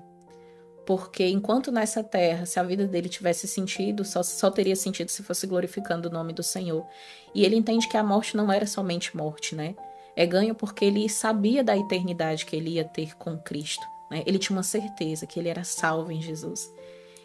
Porque 0.86 1.28
enquanto 1.28 1.72
nessa 1.72 2.04
terra, 2.04 2.46
se 2.46 2.60
a 2.60 2.64
vida 2.64 2.88
dele 2.88 3.08
tivesse 3.08 3.48
sentido, 3.48 4.04
só, 4.04 4.24
só 4.24 4.50
teria 4.50 4.76
sentido 4.76 5.10
se 5.10 5.24
fosse 5.24 5.46
glorificando 5.46 6.10
o 6.10 6.12
nome 6.12 6.34
do 6.34 6.44
Senhor. 6.44 6.86
E 7.34 7.46
ele 7.46 7.56
entende 7.56 7.88
que 7.88 7.98
a 7.98 8.04
morte 8.04 8.36
não 8.36 8.52
era 8.52 8.66
somente 8.66 9.16
morte, 9.16 9.56
né? 9.56 9.76
É 10.16 10.26
ganho 10.26 10.56
porque 10.56 10.84
ele 10.84 11.08
sabia 11.08 11.64
da 11.64 11.78
eternidade 11.78 12.46
que 12.46 12.56
ele 12.56 12.72
ia 12.72 12.84
ter 12.84 13.16
com 13.16 13.38
Cristo. 13.38 13.86
Né? 14.10 14.24
Ele 14.26 14.38
tinha 14.38 14.58
uma 14.58 14.64
certeza 14.64 15.26
que 15.26 15.40
ele 15.40 15.50
era 15.50 15.64
salvo 15.64 16.12
em 16.12 16.22
Jesus. 16.22 16.70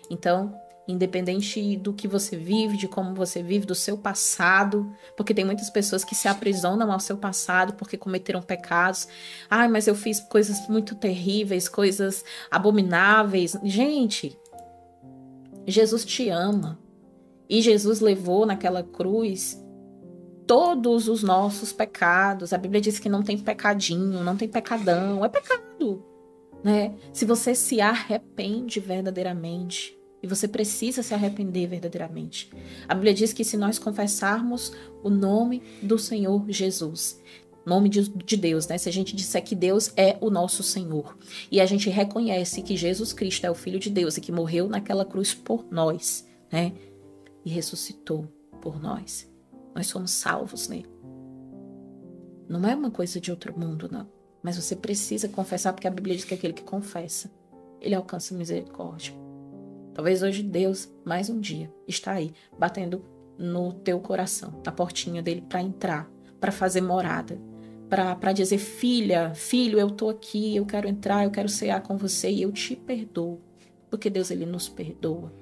Então, 0.09 0.55
independente 0.89 1.77
do 1.77 1.93
que 1.93 2.07
você 2.07 2.37
vive, 2.37 2.77
de 2.77 2.87
como 2.87 3.15
você 3.15 3.43
vive, 3.43 3.67
do 3.67 3.75
seu 3.75 3.99
passado, 3.99 4.93
porque 5.17 5.35
tem 5.35 5.45
muitas 5.45 5.69
pessoas 5.69 6.05
que 6.05 6.15
se 6.15 6.29
aprisionam 6.29 6.93
ao 6.93 7.01
seu 7.01 7.17
passado 7.17 7.75
porque 7.75 7.97
cometeram 7.97 8.41
pecados. 8.41 9.09
Ai, 9.51 9.69
mas 9.69 9.87
eu 9.87 9.95
fiz 9.95 10.21
coisas 10.21 10.69
muito 10.69 10.95
terríveis, 10.95 11.69
coisas 11.69 12.25
abomináveis. 12.51 13.57
Gente, 13.65 14.39
Jesus 15.67 16.05
te 16.05 16.29
ama. 16.29 16.79
E 17.49 17.63
Jesus 17.63 18.01
levou 18.01 18.45
naquela 18.45 18.83
cruz 18.83 19.63
todos 20.47 21.09
os 21.09 21.23
nossos 21.23 21.73
pecados. 21.73 22.53
A 22.53 22.59
Bíblia 22.59 22.81
diz 22.81 22.99
que 22.99 23.09
não 23.09 23.23
tem 23.23 23.39
pecadinho, 23.39 24.23
não 24.23 24.37
tem 24.37 24.49
pecadão, 24.49 25.25
é 25.25 25.29
pecado, 25.29 26.05
né? 26.63 26.95
Se 27.13 27.25
você 27.25 27.55
se 27.55 27.81
arrepende 27.81 28.81
verdadeiramente, 28.81 29.96
e 30.27 30.29
você 30.29 30.49
precisa 30.49 31.03
se 31.03 31.15
arrepender 31.15 31.69
verdadeiramente. 31.69 32.51
A 32.89 32.95
Bíblia 32.95 33.15
diz 33.15 33.33
que 33.33 33.45
se 33.45 33.57
nós 33.57 33.79
confessarmos 33.79 34.73
o 35.05 35.09
nome 35.09 35.63
do 35.81 35.99
Senhor 35.99 36.45
Jesus, 36.49 37.23
nome 37.65 37.89
de, 37.89 38.09
de, 38.09 38.37
Deus, 38.37 38.67
né? 38.67 38.77
Se 38.77 38.89
a 38.89 38.93
gente 38.93 39.15
disser 39.15 39.43
que 39.43 39.55
Deus 39.55 39.93
é 39.97 40.19
o 40.21 40.29
nosso 40.29 40.65
Senhor 40.65 41.17
e 41.51 41.61
a 41.61 41.67
gente 41.67 41.89
reconhece 41.89 42.61
que 42.61 42.77
Jesus 42.77 43.13
Cristo 43.13 43.47
é 43.47 43.51
o 43.51 43.55
Filho 43.55 43.79
de 43.79 43.89
Deus 43.89 44.17
e 44.17 44.21
que 44.21 44.33
morreu 44.33 44.69
naquela 44.69 45.05
cruz 45.05 45.33
por 45.33 45.65
nós, 45.71 46.27
né? 46.51 46.73
E 47.45 47.51
ressuscitou 47.51 48.27
por 48.61 48.83
nós. 48.83 49.31
Nós 49.75 49.87
somos 49.87 50.11
salvos 50.11 50.67
nele. 50.67 50.91
Não 52.49 52.69
é 52.69 52.75
uma 52.75 52.91
coisa 52.91 53.21
de 53.21 53.31
outro 53.31 53.57
mundo, 53.57 53.89
não. 53.91 54.09
Mas 54.43 54.57
você 54.57 54.75
precisa 54.75 55.29
confessar, 55.29 55.73
porque 55.73 55.87
a 55.87 55.91
Bíblia 55.91 56.17
diz 56.17 56.25
que 56.25 56.35
aquele 56.35 56.53
que 56.53 56.63
confessa, 56.63 57.31
ele 57.81 57.95
alcança 57.95 58.35
misericórdia. 58.35 59.26
Talvez 59.97 60.23
hoje 60.23 60.43
Deus, 60.43 60.93
mais 61.07 61.31
um 61.31 61.41
dia, 61.41 61.73
está 61.89 62.13
aí, 62.13 62.31
batendo 62.59 63.03
no 63.39 63.73
teu 63.73 63.99
coração, 63.99 64.61
na 64.63 64.71
portinha 64.71 65.23
dele, 65.23 65.41
para 65.41 65.63
entrar, 65.63 66.07
para 66.39 66.53
fazer 66.53 66.83
morada, 66.83 67.41
para 67.89 68.33
dizer: 68.33 68.59
Filha, 68.59 69.33
filho, 69.35 69.81
eu 69.81 69.89
estou 69.89 70.11
aqui, 70.11 70.55
eu 70.55 70.67
quero 70.67 70.87
entrar, 70.87 71.25
eu 71.25 71.31
quero 71.31 71.49
cear 71.49 71.81
com 71.81 71.97
você 71.97 72.31
e 72.31 72.43
eu 72.43 72.53
te 72.53 72.77
perdoo. 72.77 73.41
Porque 73.89 74.11
Deus, 74.11 74.31
ele 74.31 74.45
nos 74.45 74.69
perdoa. 74.69 75.33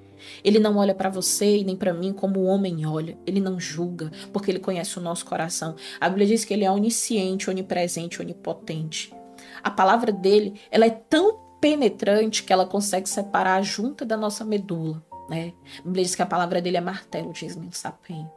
Ele 0.41 0.57
não 0.57 0.77
olha 0.77 0.95
para 0.95 1.09
você 1.09 1.57
e 1.57 1.65
nem 1.65 1.75
para 1.75 1.93
mim 1.93 2.13
como 2.13 2.39
o 2.39 2.45
homem 2.45 2.85
olha. 2.85 3.17
Ele 3.27 3.41
não 3.41 3.59
julga, 3.59 4.09
porque 4.31 4.51
ele 4.51 4.59
conhece 4.59 4.97
o 4.97 5.01
nosso 5.01 5.25
coração. 5.25 5.75
A 5.99 6.07
Bíblia 6.07 6.27
diz 6.27 6.45
que 6.45 6.53
ele 6.53 6.63
é 6.63 6.71
onisciente, 6.71 7.49
onipresente, 7.49 8.21
onipotente. 8.21 9.13
A 9.61 9.69
palavra 9.69 10.13
dele, 10.13 10.53
ela 10.71 10.85
é 10.85 10.91
tão 10.91 11.44
penetrante 11.65 12.43
que 12.43 12.53
ela 12.53 12.67
consegue 12.67 13.09
separar 13.09 13.55
a 13.55 13.61
junta 13.63 14.05
da 14.05 14.15
nossa 14.15 14.45
medula, 14.45 15.03
né? 15.27 15.51
A 15.79 15.81
Bíblia 15.81 16.03
diz 16.03 16.13
que 16.13 16.21
a 16.21 16.25
palavra 16.27 16.61
dele 16.61 16.77
é 16.77 16.81
martelo, 16.81 17.33
diz 17.33 17.57
em 17.57 17.71
sapem. 17.71 18.29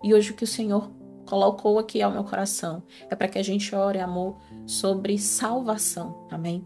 E 0.00 0.14
hoje 0.14 0.30
o 0.30 0.34
que 0.34 0.44
o 0.44 0.46
Senhor 0.46 0.88
colocou 1.26 1.80
aqui 1.80 2.00
ao 2.00 2.12
meu 2.12 2.22
coração 2.22 2.84
é 3.10 3.16
para 3.16 3.26
que 3.26 3.40
a 3.40 3.42
gente 3.42 3.74
ore, 3.74 3.98
amor, 3.98 4.36
sobre 4.68 5.18
salvação. 5.18 6.28
Amém? 6.30 6.62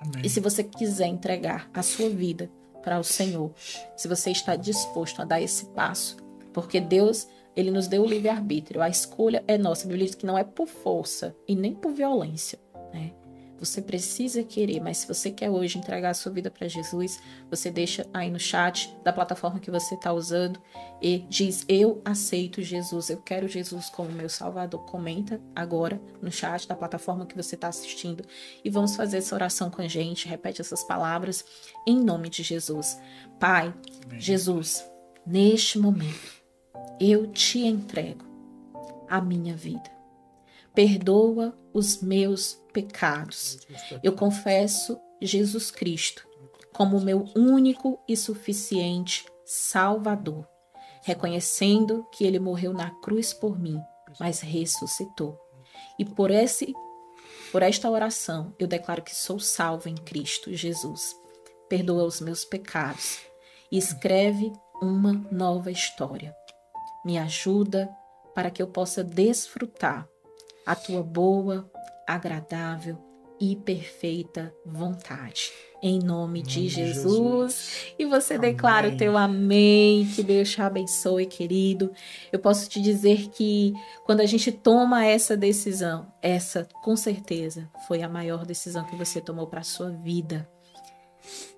Amém. 0.00 0.24
E 0.24 0.30
se 0.30 0.40
você 0.40 0.64
quiser 0.64 1.08
entregar 1.08 1.68
a 1.74 1.82
sua 1.82 2.08
vida 2.08 2.50
para 2.82 2.98
o 2.98 3.04
Senhor, 3.04 3.52
se 3.98 4.08
você 4.08 4.30
está 4.30 4.56
disposto 4.56 5.20
a 5.20 5.26
dar 5.26 5.42
esse 5.42 5.66
passo, 5.66 6.16
porque 6.54 6.80
Deus, 6.80 7.28
ele 7.54 7.70
nos 7.70 7.86
deu 7.86 8.02
o 8.02 8.06
livre-arbítrio, 8.06 8.80
a 8.80 8.88
escolha 8.88 9.44
é 9.46 9.58
nossa. 9.58 9.84
A 9.84 9.88
Bíblia 9.88 10.06
diz 10.06 10.14
que 10.14 10.24
não 10.24 10.38
é 10.38 10.44
por 10.44 10.66
força 10.66 11.36
e 11.46 11.54
nem 11.54 11.74
por 11.74 11.92
violência? 11.92 12.58
Você 13.58 13.82
precisa 13.82 14.42
querer, 14.44 14.80
mas 14.80 14.98
se 14.98 15.08
você 15.08 15.30
quer 15.30 15.50
hoje 15.50 15.78
entregar 15.78 16.10
a 16.10 16.14
sua 16.14 16.30
vida 16.30 16.50
para 16.50 16.68
Jesus, 16.68 17.20
você 17.50 17.70
deixa 17.70 18.06
aí 18.14 18.30
no 18.30 18.38
chat 18.38 18.94
da 19.02 19.12
plataforma 19.12 19.58
que 19.58 19.70
você 19.70 19.96
está 19.96 20.12
usando 20.12 20.60
e 21.02 21.18
diz: 21.28 21.64
Eu 21.68 22.00
aceito 22.04 22.62
Jesus, 22.62 23.10
eu 23.10 23.18
quero 23.18 23.48
Jesus 23.48 23.88
como 23.90 24.10
meu 24.10 24.28
Salvador. 24.28 24.84
Comenta 24.86 25.40
agora 25.56 26.00
no 26.22 26.30
chat 26.30 26.68
da 26.68 26.76
plataforma 26.76 27.26
que 27.26 27.36
você 27.36 27.56
está 27.56 27.68
assistindo 27.68 28.24
e 28.64 28.70
vamos 28.70 28.94
fazer 28.94 29.18
essa 29.18 29.34
oração 29.34 29.70
com 29.70 29.82
a 29.82 29.88
gente. 29.88 30.28
Repete 30.28 30.60
essas 30.60 30.84
palavras 30.84 31.44
em 31.86 32.00
nome 32.00 32.28
de 32.28 32.42
Jesus. 32.44 33.00
Pai, 33.40 33.74
Amém. 34.06 34.20
Jesus, 34.20 34.84
neste 35.26 35.78
momento, 35.78 36.38
eu 37.00 37.26
te 37.26 37.58
entrego 37.60 38.24
a 39.08 39.20
minha 39.20 39.56
vida. 39.56 39.97
Perdoa 40.78 41.58
os 41.74 42.00
meus 42.00 42.54
pecados. 42.72 43.58
Eu 44.00 44.12
confesso 44.12 44.96
Jesus 45.20 45.72
Cristo 45.72 46.24
como 46.72 47.00
meu 47.00 47.24
único 47.34 47.98
e 48.06 48.16
suficiente 48.16 49.26
Salvador, 49.44 50.46
reconhecendo 51.02 52.06
que 52.12 52.24
ele 52.24 52.38
morreu 52.38 52.72
na 52.72 52.92
cruz 53.00 53.34
por 53.34 53.58
mim, 53.58 53.80
mas 54.20 54.38
ressuscitou. 54.38 55.36
E 55.98 56.04
por 56.04 56.30
esse 56.30 56.72
por 57.50 57.64
esta 57.64 57.90
oração, 57.90 58.54
eu 58.56 58.68
declaro 58.68 59.02
que 59.02 59.16
sou 59.16 59.40
salvo 59.40 59.88
em 59.88 59.96
Cristo 59.96 60.54
Jesus. 60.54 61.12
Perdoa 61.68 62.04
os 62.04 62.20
meus 62.20 62.44
pecados 62.44 63.18
e 63.68 63.78
escreve 63.78 64.52
uma 64.80 65.12
nova 65.32 65.72
história. 65.72 66.32
Me 67.04 67.18
ajuda 67.18 67.90
para 68.32 68.48
que 68.48 68.62
eu 68.62 68.68
possa 68.68 69.02
desfrutar 69.02 70.08
a 70.68 70.74
tua 70.74 71.02
boa, 71.02 71.66
agradável 72.06 72.98
e 73.40 73.56
perfeita 73.56 74.54
vontade. 74.66 75.50
Em 75.82 75.98
nome 75.98 76.42
de 76.42 76.68
Jesus. 76.68 77.04
Jesus. 77.04 77.94
E 77.98 78.04
você 78.04 78.34
amém. 78.34 78.50
declara 78.50 78.88
o 78.90 78.96
teu 78.98 79.16
amém. 79.16 80.06
Que 80.14 80.22
Deus 80.22 80.50
te 80.50 80.60
abençoe, 80.60 81.24
querido. 81.24 81.90
Eu 82.30 82.38
posso 82.38 82.68
te 82.68 82.82
dizer 82.82 83.30
que 83.30 83.72
quando 84.04 84.20
a 84.20 84.26
gente 84.26 84.52
toma 84.52 85.06
essa 85.06 85.34
decisão, 85.34 86.12
essa 86.20 86.68
com 86.84 86.94
certeza 86.96 87.70
foi 87.86 88.02
a 88.02 88.08
maior 88.08 88.44
decisão 88.44 88.84
que 88.84 88.96
você 88.96 89.22
tomou 89.22 89.46
para 89.46 89.60
a 89.60 89.64
sua 89.64 89.88
vida. 89.90 90.46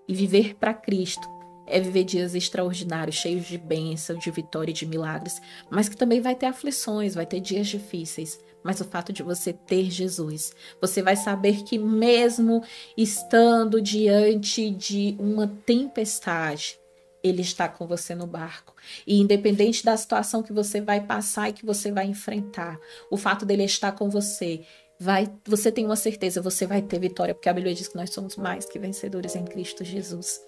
E 0.07 0.15
viver 0.15 0.55
para 0.55 0.73
Cristo 0.73 1.40
é 1.71 1.81
viver 1.81 2.05
dias 2.05 2.35
extraordinários, 2.35 3.17
cheios 3.17 3.47
de 3.47 3.57
bênção, 3.57 4.19
de 4.19 4.31
vitória 4.31 4.71
e 4.71 4.75
de 4.75 4.87
milagres, 4.87 5.41
mas 5.71 5.89
que 5.89 5.97
também 5.97 6.21
vai 6.21 6.35
ter 6.35 6.47
aflições, 6.47 7.15
vai 7.15 7.27
ter 7.27 7.41
dias 7.41 7.69
difíceis. 7.69 8.39
Mas 8.63 8.81
o 8.81 8.85
fato 8.85 9.13
de 9.13 9.23
você 9.23 9.53
ter 9.53 9.91
Jesus, 9.91 10.53
você 10.81 11.01
vai 11.01 11.17
saber 11.17 11.63
que 11.63 11.79
mesmo 11.79 12.63
estando 12.97 13.81
diante 13.81 14.71
de 14.71 15.17
uma 15.19 15.47
tempestade, 15.65 16.79
ele 17.23 17.43
está 17.43 17.69
com 17.69 17.87
você 17.87 18.15
no 18.15 18.27
barco. 18.27 18.75
E 19.07 19.19
independente 19.19 19.85
da 19.85 19.97
situação 19.97 20.43
que 20.43 20.53
você 20.53 20.81
vai 20.81 21.01
passar 21.01 21.49
e 21.49 21.53
que 21.53 21.65
você 21.65 21.91
vai 21.91 22.07
enfrentar, 22.07 22.79
o 23.11 23.17
fato 23.17 23.47
dele 23.47 23.65
estar 23.65 23.93
com 23.93 24.11
você 24.11 24.63
vai, 24.99 25.33
você 25.47 25.73
tem 25.73 25.87
uma 25.87 25.97
certeza, 25.97 26.43
você 26.43 26.67
vai 26.67 26.83
ter 26.83 26.99
vitória, 26.99 27.35
porque 27.35 27.49
a 27.49 27.55
Bíblia 27.55 27.75
diz 27.75 27.89
que 27.89 27.97
nós 27.97 28.11
somos 28.11 28.37
mais 28.37 28.67
que 28.67 28.79
vencedores 28.79 29.35
em 29.35 29.45
Cristo 29.45 29.83
Jesus. 29.83 30.41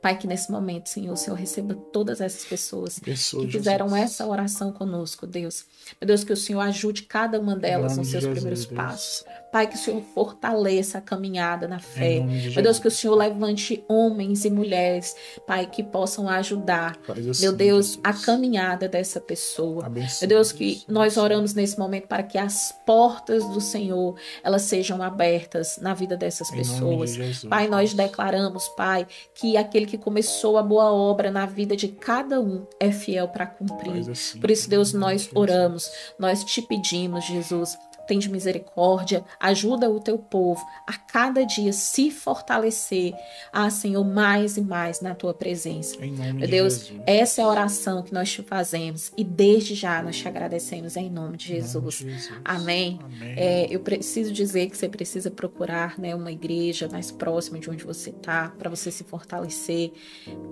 Pai, 0.00 0.16
que 0.16 0.26
nesse 0.26 0.50
momento, 0.50 0.88
Senhor, 0.88 1.12
o 1.12 1.16
Senhor 1.16 1.36
receba 1.36 1.74
todas 1.74 2.20
essas 2.20 2.44
pessoas 2.44 2.98
Pessoa, 2.98 3.44
que 3.44 3.52
fizeram 3.52 3.88
Jesus. 3.88 4.04
essa 4.04 4.26
oração 4.26 4.72
conosco, 4.72 5.26
Deus. 5.26 5.64
Meu 6.00 6.06
Deus, 6.06 6.24
que 6.24 6.32
o 6.32 6.36
Senhor 6.36 6.60
ajude 6.60 7.02
cada 7.02 7.40
uma 7.40 7.56
delas 7.56 7.96
nos 7.96 8.08
seus 8.08 8.24
primeiros 8.24 8.66
Deus. 8.66 8.76
passos. 8.76 9.24
Pai, 9.56 9.66
que 9.66 9.74
o 9.76 9.78
Senhor 9.78 10.02
fortaleça 10.14 10.98
a 10.98 11.00
caminhada 11.00 11.66
na 11.66 11.78
fé. 11.78 12.20
Meu 12.20 12.62
Deus, 12.62 12.78
que 12.78 12.88
o 12.88 12.90
Senhor 12.90 13.14
levante 13.14 13.82
homens 13.88 14.44
e 14.44 14.50
mulheres, 14.50 15.16
Pai, 15.46 15.64
que 15.64 15.82
possam 15.82 16.28
ajudar, 16.28 16.98
assim, 17.08 17.40
meu 17.40 17.54
Deus, 17.54 17.86
Jesus. 17.86 18.00
a 18.04 18.12
caminhada 18.12 18.86
dessa 18.86 19.18
pessoa. 19.18 19.86
Abençoe, 19.86 20.28
meu 20.28 20.36
Deus, 20.36 20.52
que 20.52 20.82
nós 20.86 21.16
oramos 21.16 21.54
nesse 21.54 21.78
momento 21.78 22.06
para 22.06 22.22
que 22.22 22.36
as 22.36 22.70
portas 22.84 23.48
do 23.48 23.58
Senhor, 23.58 24.14
elas 24.44 24.60
sejam 24.60 25.02
abertas 25.02 25.78
na 25.80 25.94
vida 25.94 26.18
dessas 26.18 26.52
em 26.52 26.56
pessoas. 26.56 27.14
De 27.14 27.48
pai, 27.48 27.66
nós 27.66 27.94
declaramos, 27.94 28.68
Pai, 28.76 29.06
que 29.34 29.56
aquele 29.56 29.86
que 29.86 29.96
começou 29.96 30.58
a 30.58 30.62
boa 30.62 30.92
obra 30.92 31.30
na 31.30 31.46
vida 31.46 31.74
de 31.74 31.88
cada 31.88 32.38
um 32.42 32.66
é 32.78 32.92
fiel 32.92 33.26
para 33.28 33.46
cumprir. 33.46 34.10
Assim, 34.10 34.38
Por 34.38 34.50
isso, 34.50 34.68
Deus, 34.68 34.92
nós 34.92 35.30
oramos, 35.34 35.90
nós 36.18 36.44
te 36.44 36.60
pedimos, 36.60 37.24
Jesus, 37.24 37.74
de 38.14 38.30
misericórdia, 38.30 39.24
ajuda 39.40 39.90
o 39.90 39.98
teu 40.00 40.16
povo 40.18 40.64
a 40.86 40.92
cada 40.92 41.44
dia 41.44 41.72
se 41.72 42.10
fortalecer, 42.10 43.14
ah, 43.52 43.68
Senhor, 43.68 44.04
mais 44.04 44.56
e 44.56 44.60
mais 44.60 45.00
na 45.00 45.14
tua 45.14 45.34
presença. 45.34 45.96
Meu 45.98 46.48
Deus, 46.48 46.86
Jesus. 46.86 47.02
essa 47.06 47.40
é 47.40 47.44
a 47.44 47.48
oração 47.48 48.02
que 48.02 48.14
nós 48.14 48.30
te 48.30 48.42
fazemos 48.42 49.12
e 49.16 49.24
desde 49.24 49.74
já 49.74 50.02
nós 50.02 50.16
te 50.16 50.28
agradecemos 50.28 50.96
em 50.96 51.10
nome 51.10 51.36
de 51.36 51.48
Jesus. 51.48 52.00
Nome 52.02 52.14
de 52.14 52.20
Jesus. 52.20 52.40
Amém. 52.44 52.98
Amém. 53.02 53.34
É, 53.36 53.66
eu 53.68 53.80
preciso 53.80 54.32
dizer 54.32 54.70
que 54.70 54.76
você 54.76 54.88
precisa 54.88 55.30
procurar 55.30 55.98
né, 55.98 56.14
uma 56.14 56.30
igreja 56.30 56.88
mais 56.88 57.10
próxima 57.10 57.58
de 57.58 57.68
onde 57.68 57.84
você 57.84 58.10
está, 58.10 58.52
para 58.56 58.70
você 58.70 58.90
se 58.90 59.04
fortalecer. 59.04 59.92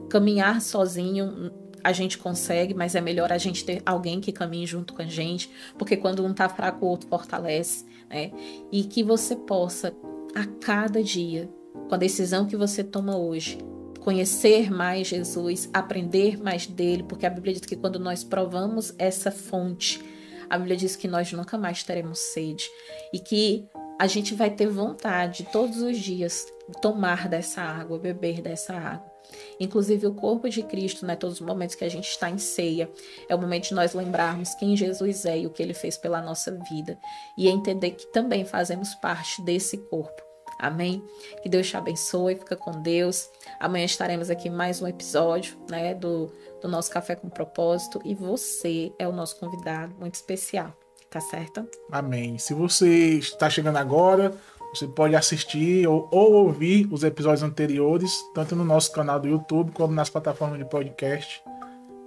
Caminhar 0.09 0.61
sozinho 0.61 1.53
a 1.85 1.93
gente 1.93 2.17
consegue, 2.17 2.73
mas 2.73 2.95
é 2.95 3.01
melhor 3.03 3.31
a 3.31 3.37
gente 3.37 3.63
ter 3.63 3.83
alguém 3.85 4.19
que 4.19 4.33
caminhe 4.33 4.67
junto 4.67 4.95
com 4.95 5.03
a 5.03 5.07
gente, 5.07 5.51
porque 5.77 5.99
quando 5.99 6.25
um 6.25 6.33
tá 6.33 6.49
fraco, 6.49 6.87
o 6.87 6.89
outro 6.89 7.07
fortalece, 7.07 7.85
né? 8.09 8.33
E 8.73 8.85
que 8.85 9.05
você 9.05 9.37
possa, 9.37 9.95
a 10.35 10.47
cada 10.47 11.03
dia, 11.03 11.47
com 11.87 11.95
a 11.95 11.99
decisão 11.99 12.47
que 12.47 12.57
você 12.57 12.83
toma 12.83 13.19
hoje, 13.19 13.59
conhecer 14.01 14.71
mais 14.71 15.09
Jesus, 15.09 15.69
aprender 15.75 16.43
mais 16.43 16.67
dele, 16.67 17.03
porque 17.03 17.27
a 17.27 17.31
Bíblia 17.31 17.53
diz 17.53 17.67
que 17.67 17.77
quando 17.77 17.99
nós 17.99 18.25
provamos 18.25 18.95
essa 18.99 19.31
fonte, 19.31 20.01
a 20.49 20.57
Bíblia 20.57 20.77
diz 20.79 20.97
que 20.97 21.07
nós 21.07 21.31
nunca 21.33 21.59
mais 21.59 21.83
teremos 21.83 22.19
sede 22.19 22.65
e 23.13 23.19
que 23.19 23.69
a 23.99 24.07
gente 24.07 24.35
vai 24.35 24.51
ter 24.51 24.69
vontade 24.69 25.47
todos 25.53 25.83
os 25.83 25.99
dias 25.99 26.47
tomar 26.81 27.29
dessa 27.29 27.61
água, 27.61 27.99
beber 27.99 28.41
dessa 28.41 28.75
água. 28.75 29.14
Inclusive, 29.59 30.07
o 30.07 30.15
corpo 30.15 30.49
de 30.49 30.63
Cristo, 30.63 31.07
né, 31.07 31.17
todos 31.17 31.41
os 31.41 31.47
momentos 31.47 31.75
que 31.75 31.85
a 31.85 31.89
gente 31.89 32.09
está 32.09 32.29
em 32.31 32.39
ceia, 32.39 32.91
é 33.29 33.35
o 33.35 33.39
momento 33.39 33.69
de 33.69 33.75
nós 33.75 33.95
lembrarmos 33.95 34.55
quem 34.55 34.77
Jesus 34.77 35.25
é 35.25 35.41
e 35.41 35.47
o 35.47 35.51
que 35.51 35.63
ele 35.63 35.75
fez 35.75 35.97
pela 35.97 36.21
nossa 36.21 36.51
vida. 36.71 36.99
E 37.37 37.49
entender 37.49 37.93
que 37.93 38.07
também 38.07 38.45
fazemos 38.45 38.95
parte 38.95 39.43
desse 39.43 39.79
corpo. 39.79 40.23
Amém? 40.59 41.05
Que 41.43 41.49
Deus 41.49 41.69
te 41.69 41.77
abençoe, 41.77 42.37
fica 42.37 42.57
com 42.57 42.81
Deus. 42.81 43.29
Amanhã 43.59 43.85
estaremos 43.85 44.31
aqui 44.31 44.49
mais 44.49 44.81
um 44.81 44.87
episódio 44.87 45.57
né, 45.69 45.95
do, 45.95 46.33
do 46.63 46.69
nosso 46.69 46.91
Café 46.91 47.15
com 47.15 47.29
Propósito. 47.29 48.01
E 48.05 48.15
você 48.15 48.93
é 48.99 49.07
o 49.07 49.13
nosso 49.13 49.39
convidado 49.39 49.95
muito 49.99 50.15
especial, 50.15 50.73
tá 51.11 51.21
certo? 51.21 51.69
Amém. 51.91 52.39
Se 52.39 52.55
você 52.55 53.19
está 53.19 53.51
chegando 53.51 53.77
agora, 53.77 54.33
você 54.75 54.87
pode 54.87 55.15
assistir 55.15 55.87
ou, 55.87 56.09
ou, 56.11 56.33
ouvir 56.33 56.89
os 56.91 57.05
episódios 57.05 57.43
anteriores, 57.43 58.13
tanto 58.35 58.57
no 58.57 58.65
nosso 58.65 58.93
canal 58.93 59.21
do 59.21 59.29
YouTube 59.29 59.73
como 59.73 59.95
nas 59.95 60.11
plataformas 60.11 60.59
de 60.59 60.65
podcast 60.65 61.43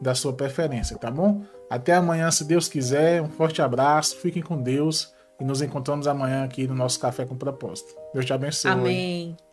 da 0.01 0.13
sua 0.13 0.33
preferência, 0.33 0.97
tá 0.97 1.09
bom? 1.09 1.43
Até 1.69 1.93
amanhã, 1.93 2.29
se 2.31 2.45
Deus 2.45 2.67
quiser. 2.67 3.21
Um 3.21 3.29
forte 3.29 3.61
abraço, 3.61 4.17
fiquem 4.17 4.41
com 4.41 4.61
Deus 4.61 5.13
e 5.39 5.43
nos 5.43 5.61
encontramos 5.61 6.07
amanhã 6.07 6.43
aqui 6.43 6.67
no 6.67 6.75
nosso 6.75 6.99
Café 6.99 7.25
com 7.25 7.35
Propósito. 7.35 7.93
Deus 8.13 8.25
te 8.25 8.33
abençoe. 8.33 8.71
Amém. 8.71 9.46